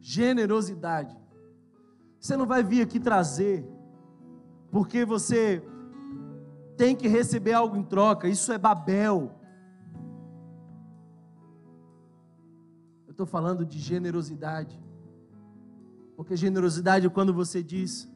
[0.00, 1.14] Generosidade.
[2.18, 3.68] Você não vai vir aqui trazer,
[4.70, 5.62] porque você
[6.78, 8.26] tem que receber algo em troca.
[8.26, 9.30] Isso é Babel.
[13.14, 14.78] Estou falando de generosidade.
[16.16, 18.08] Porque generosidade é quando você diz: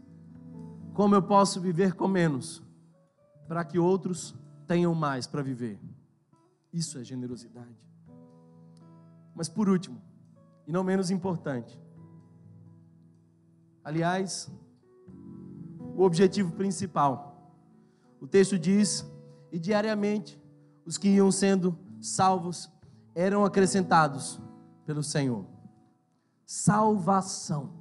[0.93, 2.63] como eu posso viver com menos,
[3.47, 4.35] para que outros
[4.67, 5.81] tenham mais para viver.
[6.73, 7.77] Isso é generosidade.
[9.35, 10.03] Mas por último,
[10.67, 11.81] e não menos importante,
[13.89, 14.51] Aliás,
[15.97, 17.55] o objetivo principal.
[18.21, 19.03] O texto diz:
[19.51, 20.39] e diariamente
[20.85, 22.71] os que iam sendo salvos
[23.15, 24.39] eram acrescentados
[24.89, 25.45] pelo Senhor.
[26.47, 27.75] Salvação.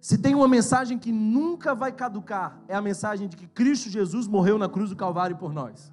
[0.00, 4.28] Se tem uma mensagem que nunca vai caducar, é a mensagem de que Cristo Jesus
[4.28, 5.92] morreu na cruz do Calvário por nós.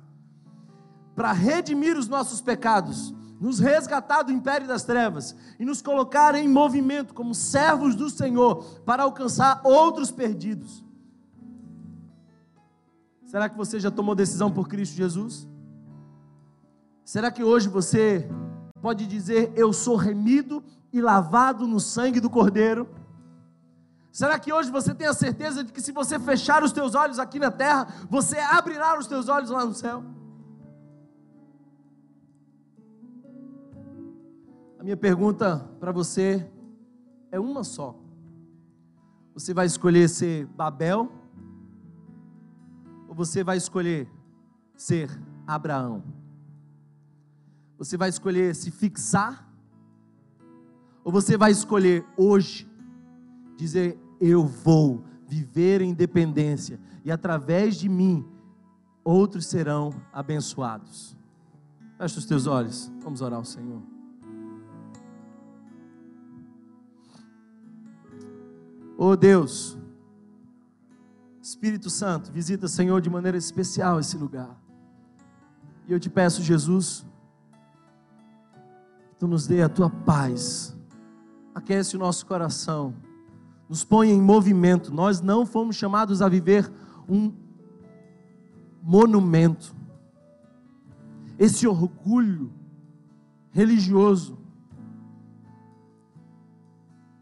[1.15, 6.47] Para redimir os nossos pecados, nos resgatar do império das trevas e nos colocar em
[6.47, 10.85] movimento como servos do Senhor para alcançar outros perdidos.
[13.25, 15.47] Será que você já tomou decisão por Cristo Jesus?
[17.03, 18.29] Será que hoje você
[18.81, 22.87] pode dizer: Eu sou remido e lavado no sangue do Cordeiro?
[24.11, 27.17] Será que hoje você tem a certeza de que se você fechar os teus olhos
[27.17, 30.03] aqui na terra, você abrirá os teus olhos lá no céu?
[34.77, 36.45] A minha pergunta para você
[37.31, 37.95] é uma só.
[39.33, 41.09] Você vai escolher ser Babel?
[43.07, 44.11] Ou você vai escolher
[44.75, 45.09] ser
[45.47, 46.03] Abraão?
[47.81, 49.51] Você vai escolher se fixar?
[51.03, 52.69] Ou você vai escolher hoje
[53.57, 58.23] dizer: Eu vou viver em independência e através de mim
[59.03, 61.17] outros serão abençoados?
[61.97, 63.81] Feche os teus olhos, vamos orar ao Senhor.
[68.95, 69.75] Oh Deus,
[71.41, 74.55] Espírito Santo, visita, Senhor, de maneira especial esse lugar.
[75.87, 77.09] E eu te peço, Jesus,
[79.21, 80.75] tu nos dê a tua paz,
[81.53, 82.95] aquece o nosso coração,
[83.69, 84.91] nos põe em movimento.
[84.91, 86.71] Nós não fomos chamados a viver
[87.07, 87.31] um
[88.81, 89.75] monumento.
[91.37, 92.51] Esse orgulho
[93.51, 94.39] religioso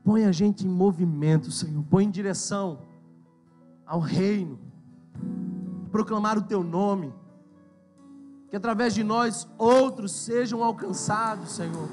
[0.02, 1.84] Põe a gente em movimento, Senhor.
[1.84, 2.80] Põe em direção
[3.86, 4.58] ao reino.
[5.92, 7.14] Proclamar o teu nome.
[8.50, 11.88] Que através de nós outros sejam alcançados, Senhor.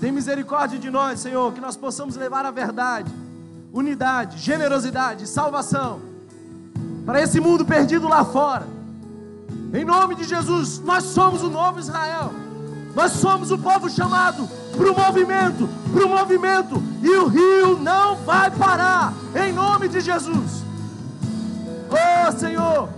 [0.00, 3.12] Tem misericórdia de nós, Senhor, que nós possamos levar a verdade,
[3.72, 6.00] unidade, generosidade, salvação
[7.04, 8.66] para esse mundo perdido lá fora.
[9.72, 12.32] Em nome de Jesus, nós somos o novo Israel.
[12.94, 18.16] Nós somos o povo chamado para o movimento, para o movimento, e o rio não
[18.16, 20.62] vai parar, em nome de Jesus.
[21.90, 22.88] Oh Senhor,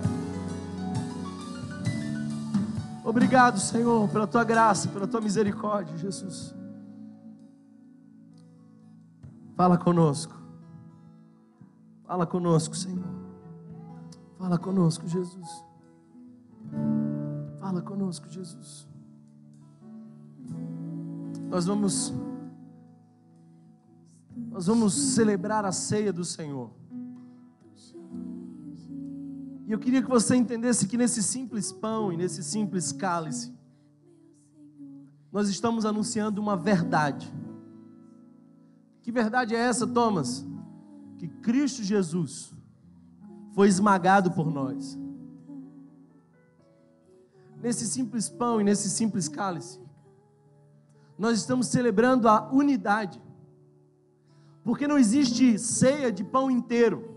[3.04, 6.54] obrigado, Senhor, pela tua graça, pela tua misericórdia, Jesus.
[9.54, 10.34] Fala conosco,
[12.04, 13.04] fala conosco, Senhor.
[14.38, 15.64] Fala conosco, Jesus.
[17.60, 18.88] Fala conosco, Jesus.
[21.48, 22.12] Nós vamos
[24.50, 26.81] nós vamos celebrar a ceia do Senhor.
[29.72, 33.54] E eu queria que você entendesse que nesse simples pão e nesse simples cálice,
[35.32, 37.32] nós estamos anunciando uma verdade.
[39.00, 40.44] Que verdade é essa, Thomas?
[41.16, 42.54] Que Cristo Jesus
[43.54, 44.98] foi esmagado por nós.
[47.56, 49.80] Nesse simples pão e nesse simples cálice,
[51.16, 53.22] nós estamos celebrando a unidade.
[54.62, 57.11] Porque não existe ceia de pão inteiro.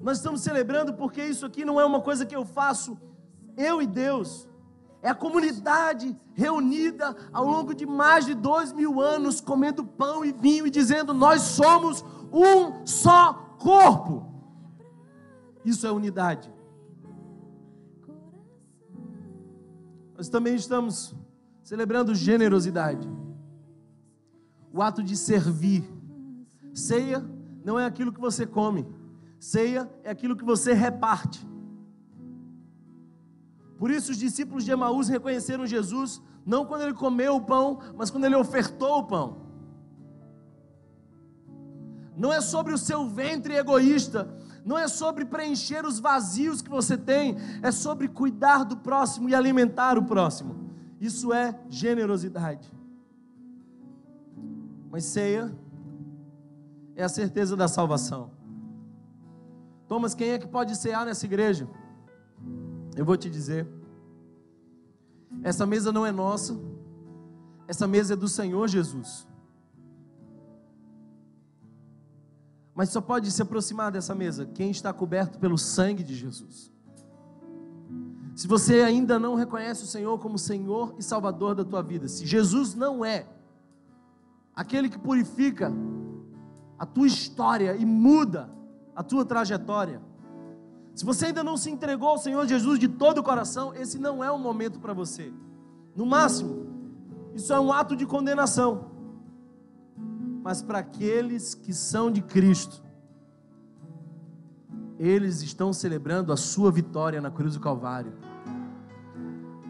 [0.00, 2.98] Nós estamos celebrando porque isso aqui não é uma coisa que eu faço
[3.56, 4.48] eu e Deus.
[5.02, 10.32] É a comunidade reunida ao longo de mais de dois mil anos, comendo pão e
[10.32, 14.26] vinho e dizendo: Nós somos um só corpo.
[15.64, 16.52] Isso é unidade.
[20.16, 21.14] Nós também estamos
[21.62, 23.08] celebrando generosidade,
[24.72, 25.84] o ato de servir.
[26.74, 27.24] Ceia
[27.64, 28.86] não é aquilo que você come,
[29.38, 31.46] ceia é aquilo que você reparte.
[33.78, 38.10] Por isso os discípulos de Emaús reconheceram Jesus não quando ele comeu o pão, mas
[38.10, 39.48] quando ele ofertou o pão.
[42.16, 44.28] Não é sobre o seu ventre egoísta,
[44.64, 49.34] não é sobre preencher os vazios que você tem, é sobre cuidar do próximo e
[49.34, 50.72] alimentar o próximo.
[51.00, 52.72] Isso é generosidade.
[54.90, 55.54] Mas ceia
[56.96, 58.37] é a certeza da salvação.
[59.88, 61.66] Thomas, quem é que pode cear nessa igreja?
[62.94, 63.66] Eu vou te dizer.
[65.42, 66.58] Essa mesa não é nossa.
[67.66, 69.26] Essa mesa é do Senhor Jesus.
[72.74, 76.70] Mas só pode se aproximar dessa mesa quem está coberto pelo sangue de Jesus.
[78.36, 82.24] Se você ainda não reconhece o Senhor como Senhor e Salvador da tua vida, se
[82.24, 83.26] Jesus não é
[84.54, 85.72] aquele que purifica
[86.78, 88.57] a tua história e muda
[88.98, 90.02] a tua trajetória,
[90.92, 94.24] se você ainda não se entregou ao Senhor Jesus de todo o coração, esse não
[94.24, 95.32] é o momento para você.
[95.94, 96.66] No máximo,
[97.32, 98.90] isso é um ato de condenação.
[100.42, 102.82] Mas para aqueles que são de Cristo,
[104.98, 108.14] eles estão celebrando a sua vitória na cruz do Calvário.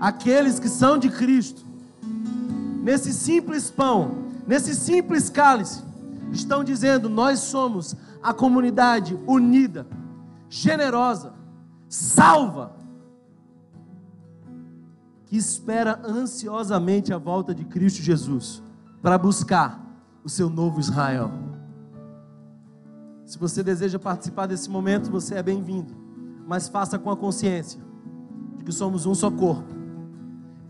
[0.00, 1.66] Aqueles que são de Cristo,
[2.82, 5.84] nesse simples pão, nesse simples cálice,
[6.32, 9.86] estão dizendo: Nós somos a comunidade unida
[10.48, 11.34] generosa,
[11.88, 12.76] salva,
[15.26, 18.62] que espera ansiosamente a volta de Cristo Jesus
[19.02, 19.80] para buscar
[20.24, 21.30] o seu novo Israel.
[23.26, 25.94] Se você deseja participar desse momento, você é bem-vindo,
[26.46, 27.78] mas faça com a consciência
[28.56, 29.74] de que somos um só corpo,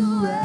[0.00, 0.39] tu és.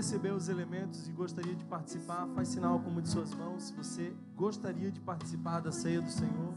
[0.00, 2.26] Recebeu os elementos e gostaria de participar?
[2.28, 3.64] Faz sinal com uma de suas mãos.
[3.64, 6.54] Se você gostaria de participar da ceia do Senhor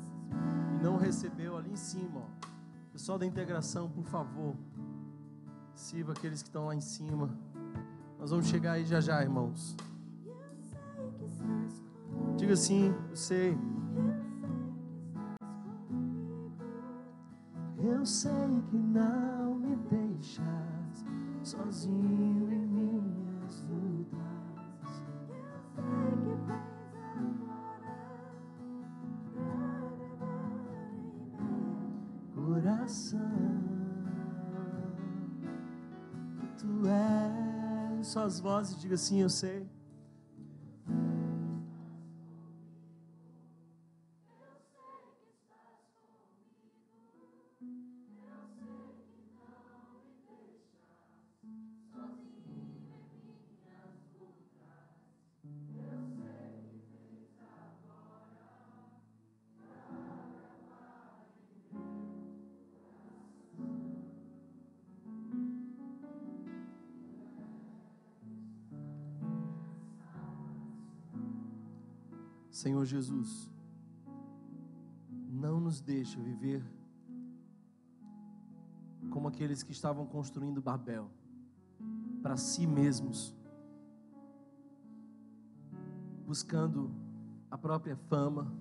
[0.73, 2.47] e não recebeu, ali em cima, ó.
[2.93, 4.55] Pessoal da integração, por favor,
[5.75, 7.37] sirva aqueles que estão lá em cima.
[8.17, 9.75] Nós vamos chegar aí já já, irmãos.
[12.37, 13.57] Diga assim, eu sei.
[17.77, 21.03] Eu sei que não me deixas
[21.43, 22.62] sozinho
[38.13, 39.65] Suas vozes, diga assim, eu sei.
[72.63, 73.51] Senhor Jesus,
[75.29, 76.63] não nos deixa viver
[79.09, 81.11] como aqueles que estavam construindo Babel
[82.21, 83.35] para si mesmos,
[86.25, 86.89] buscando
[87.51, 88.55] a própria fama,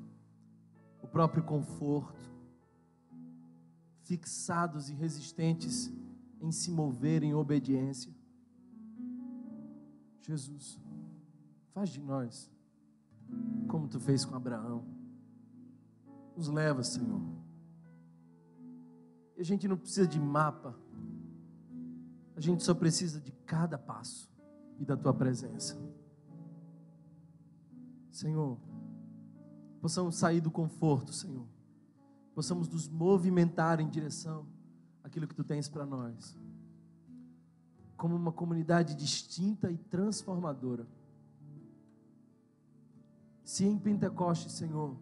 [1.01, 2.29] o próprio conforto,
[4.01, 5.93] fixados e resistentes
[6.41, 8.13] em se mover em obediência.
[10.23, 10.77] Jesus,
[11.73, 12.52] faz de nós
[13.93, 14.85] tu fez com Abraão.
[16.37, 17.21] Nos leva, Senhor.
[19.37, 20.75] E a gente não precisa de mapa.
[22.35, 24.31] A gente só precisa de cada passo
[24.79, 25.77] e da tua presença.
[28.11, 28.59] Senhor,
[29.81, 31.47] possamos sair do conforto, Senhor.
[32.35, 34.47] Possamos nos movimentar em direção
[35.05, 36.37] àquilo que tu tens para nós.
[37.97, 40.87] Como uma comunidade distinta e transformadora.
[43.53, 44.97] Se em Pentecostes, Senhor,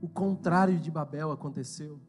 [0.00, 2.00] o contrário de Babel aconteceu.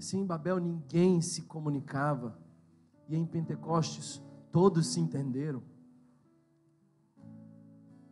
[0.00, 2.36] Se em Babel ninguém se comunicava,
[3.08, 4.20] e em Pentecostes
[4.50, 5.62] todos se entenderam.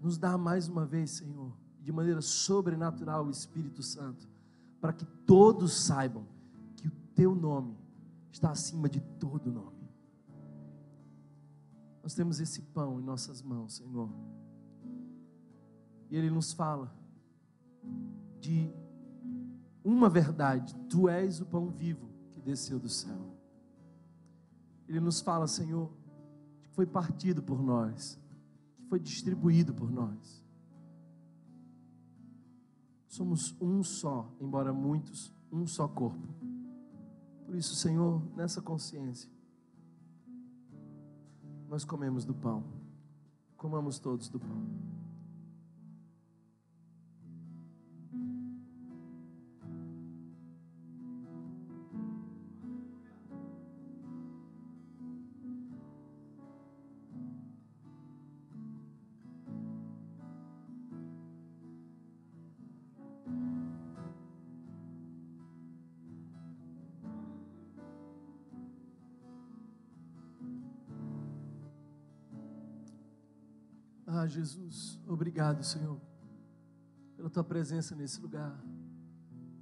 [0.01, 4.31] Nos dá mais uma vez, Senhor, de maneira sobrenatural o Espírito Santo,
[4.81, 6.29] para que todos saibam
[6.77, 7.77] que o teu nome
[8.31, 9.82] está acima de todo nome.
[12.03, 14.11] Nós temos esse pão em nossas mãos, Senhor.
[16.11, 16.93] E Ele nos fala
[18.41, 18.73] de
[19.85, 23.33] uma verdade: Tu és o pão vivo que desceu do céu.
[24.89, 25.91] Ele nos fala, Senhor,
[26.61, 28.21] que foi partido por nós,
[28.75, 30.45] que foi distribuído por nós.
[33.07, 36.29] Somos um só, embora muitos, um só corpo.
[37.47, 39.31] Por isso, Senhor, nessa consciência,
[41.73, 42.63] nós comemos do pão.
[43.57, 44.63] Comamos todos do pão.
[74.23, 76.01] Ah, Jesus, obrigado, Senhor,
[77.17, 78.57] pela tua presença nesse lugar.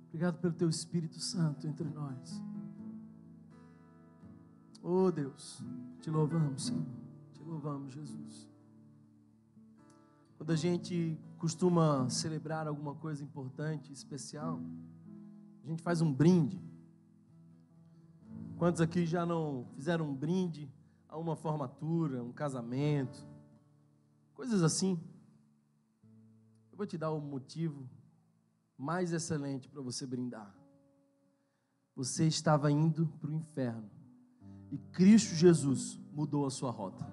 [0.08, 2.42] Obrigado pelo teu Espírito Santo entre nós.
[4.82, 5.64] Oh Deus,
[6.02, 6.84] te louvamos, Senhor.
[7.32, 8.50] Te louvamos, Jesus.
[10.36, 14.60] Quando a gente costuma celebrar alguma coisa importante, especial,
[15.64, 16.60] a gente faz um brinde.
[18.58, 20.70] Quantos aqui já não fizeram um brinde
[21.08, 23.29] a uma formatura, um casamento,
[24.40, 24.98] coisas assim?
[26.72, 27.86] Eu vou te dar o motivo
[28.74, 30.56] mais excelente para você brindar.
[31.94, 33.90] Você estava indo para o inferno
[34.70, 37.06] e Cristo Jesus mudou a sua rota.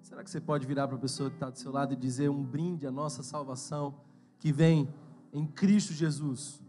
[0.00, 2.30] Será que você pode virar para a pessoa que está do seu lado e dizer
[2.30, 3.96] um brinde à nossa salvação
[4.38, 4.88] que vem
[5.32, 6.62] em Cristo Jesus?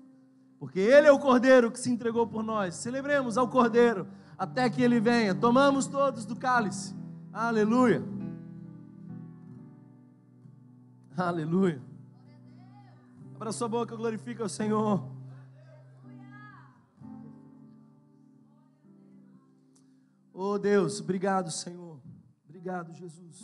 [0.57, 2.73] Porque Ele é o Cordeiro que se entregou por nós.
[2.73, 5.35] Celebremos ao Cordeiro até que Ele venha.
[5.35, 6.95] Tomamos todos do cálice.
[7.31, 8.20] Aleluia.
[11.27, 11.81] Aleluia.
[13.35, 15.09] Abra sua boca, glorifica o Senhor.
[20.33, 21.99] Oh Deus, obrigado, Senhor.
[22.47, 23.39] Obrigado, Jesus.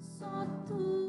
[0.00, 1.03] Só tu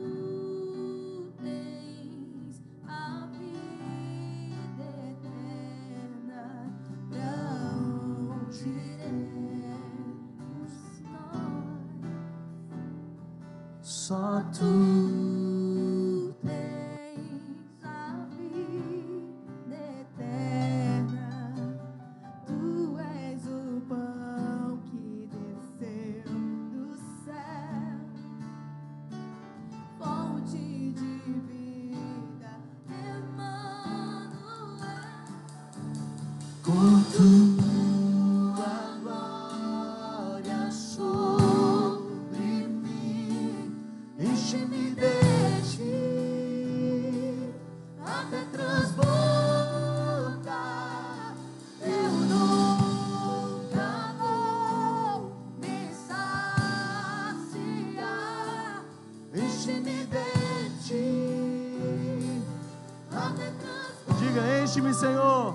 [14.07, 14.43] Só
[64.93, 65.54] Senhor.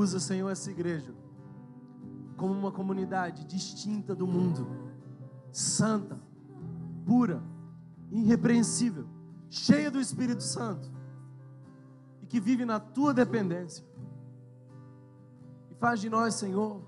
[0.00, 1.14] Usa, Senhor, essa igreja
[2.36, 4.66] como uma comunidade distinta do mundo,
[5.52, 6.18] santa,
[7.04, 7.42] pura,
[8.10, 9.06] irrepreensível,
[9.50, 10.90] cheia do Espírito Santo
[12.22, 13.84] e que vive na tua dependência.
[15.70, 16.80] E faz de nós, Senhor,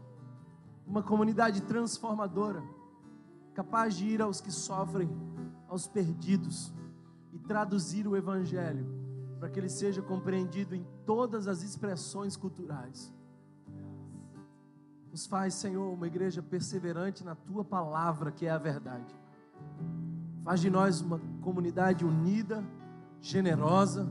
[0.86, 2.62] uma comunidade transformadora,
[3.52, 5.10] capaz de ir aos que sofrem,
[5.68, 6.72] aos perdidos
[7.30, 9.01] e traduzir o Evangelho
[9.42, 13.12] para que ele seja compreendido em todas as expressões culturais.
[15.10, 19.12] Nos faz, Senhor, uma igreja perseverante na tua palavra, que é a verdade.
[20.44, 22.64] Faz de nós uma comunidade unida,
[23.20, 24.08] generosa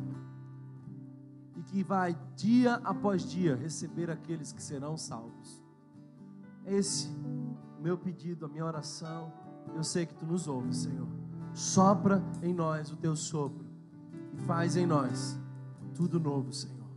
[1.55, 5.63] e que vai dia após dia receber aqueles que serão salvos.
[6.65, 7.07] Esse
[7.79, 9.31] o meu pedido, a minha oração.
[9.73, 11.07] Eu sei que tu nos ouves, Senhor.
[11.53, 13.70] Sopra em nós o teu sopro
[14.45, 15.39] faz em nós
[15.95, 16.87] tudo novo, Senhor.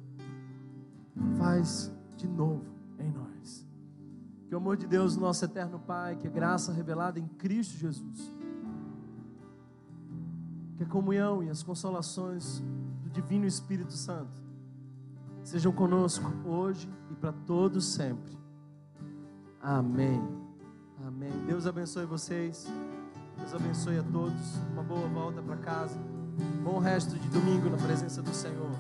[1.37, 2.65] Faz de novo
[2.99, 3.67] em nós.
[4.49, 8.33] Que o amor de Deus, nosso eterno Pai, que a graça revelada em Cristo Jesus,
[10.77, 12.63] que a comunhão e as consolações
[13.03, 14.43] do Divino Espírito Santo
[15.43, 18.39] sejam conosco hoje e para todos sempre.
[19.61, 20.23] Amém.
[21.07, 21.33] Amém.
[21.47, 22.67] Deus abençoe vocês.
[23.37, 24.57] Deus abençoe a todos.
[24.73, 26.14] Uma boa volta para casa.
[26.63, 28.71] Bom resto de domingo na presença do Senhor.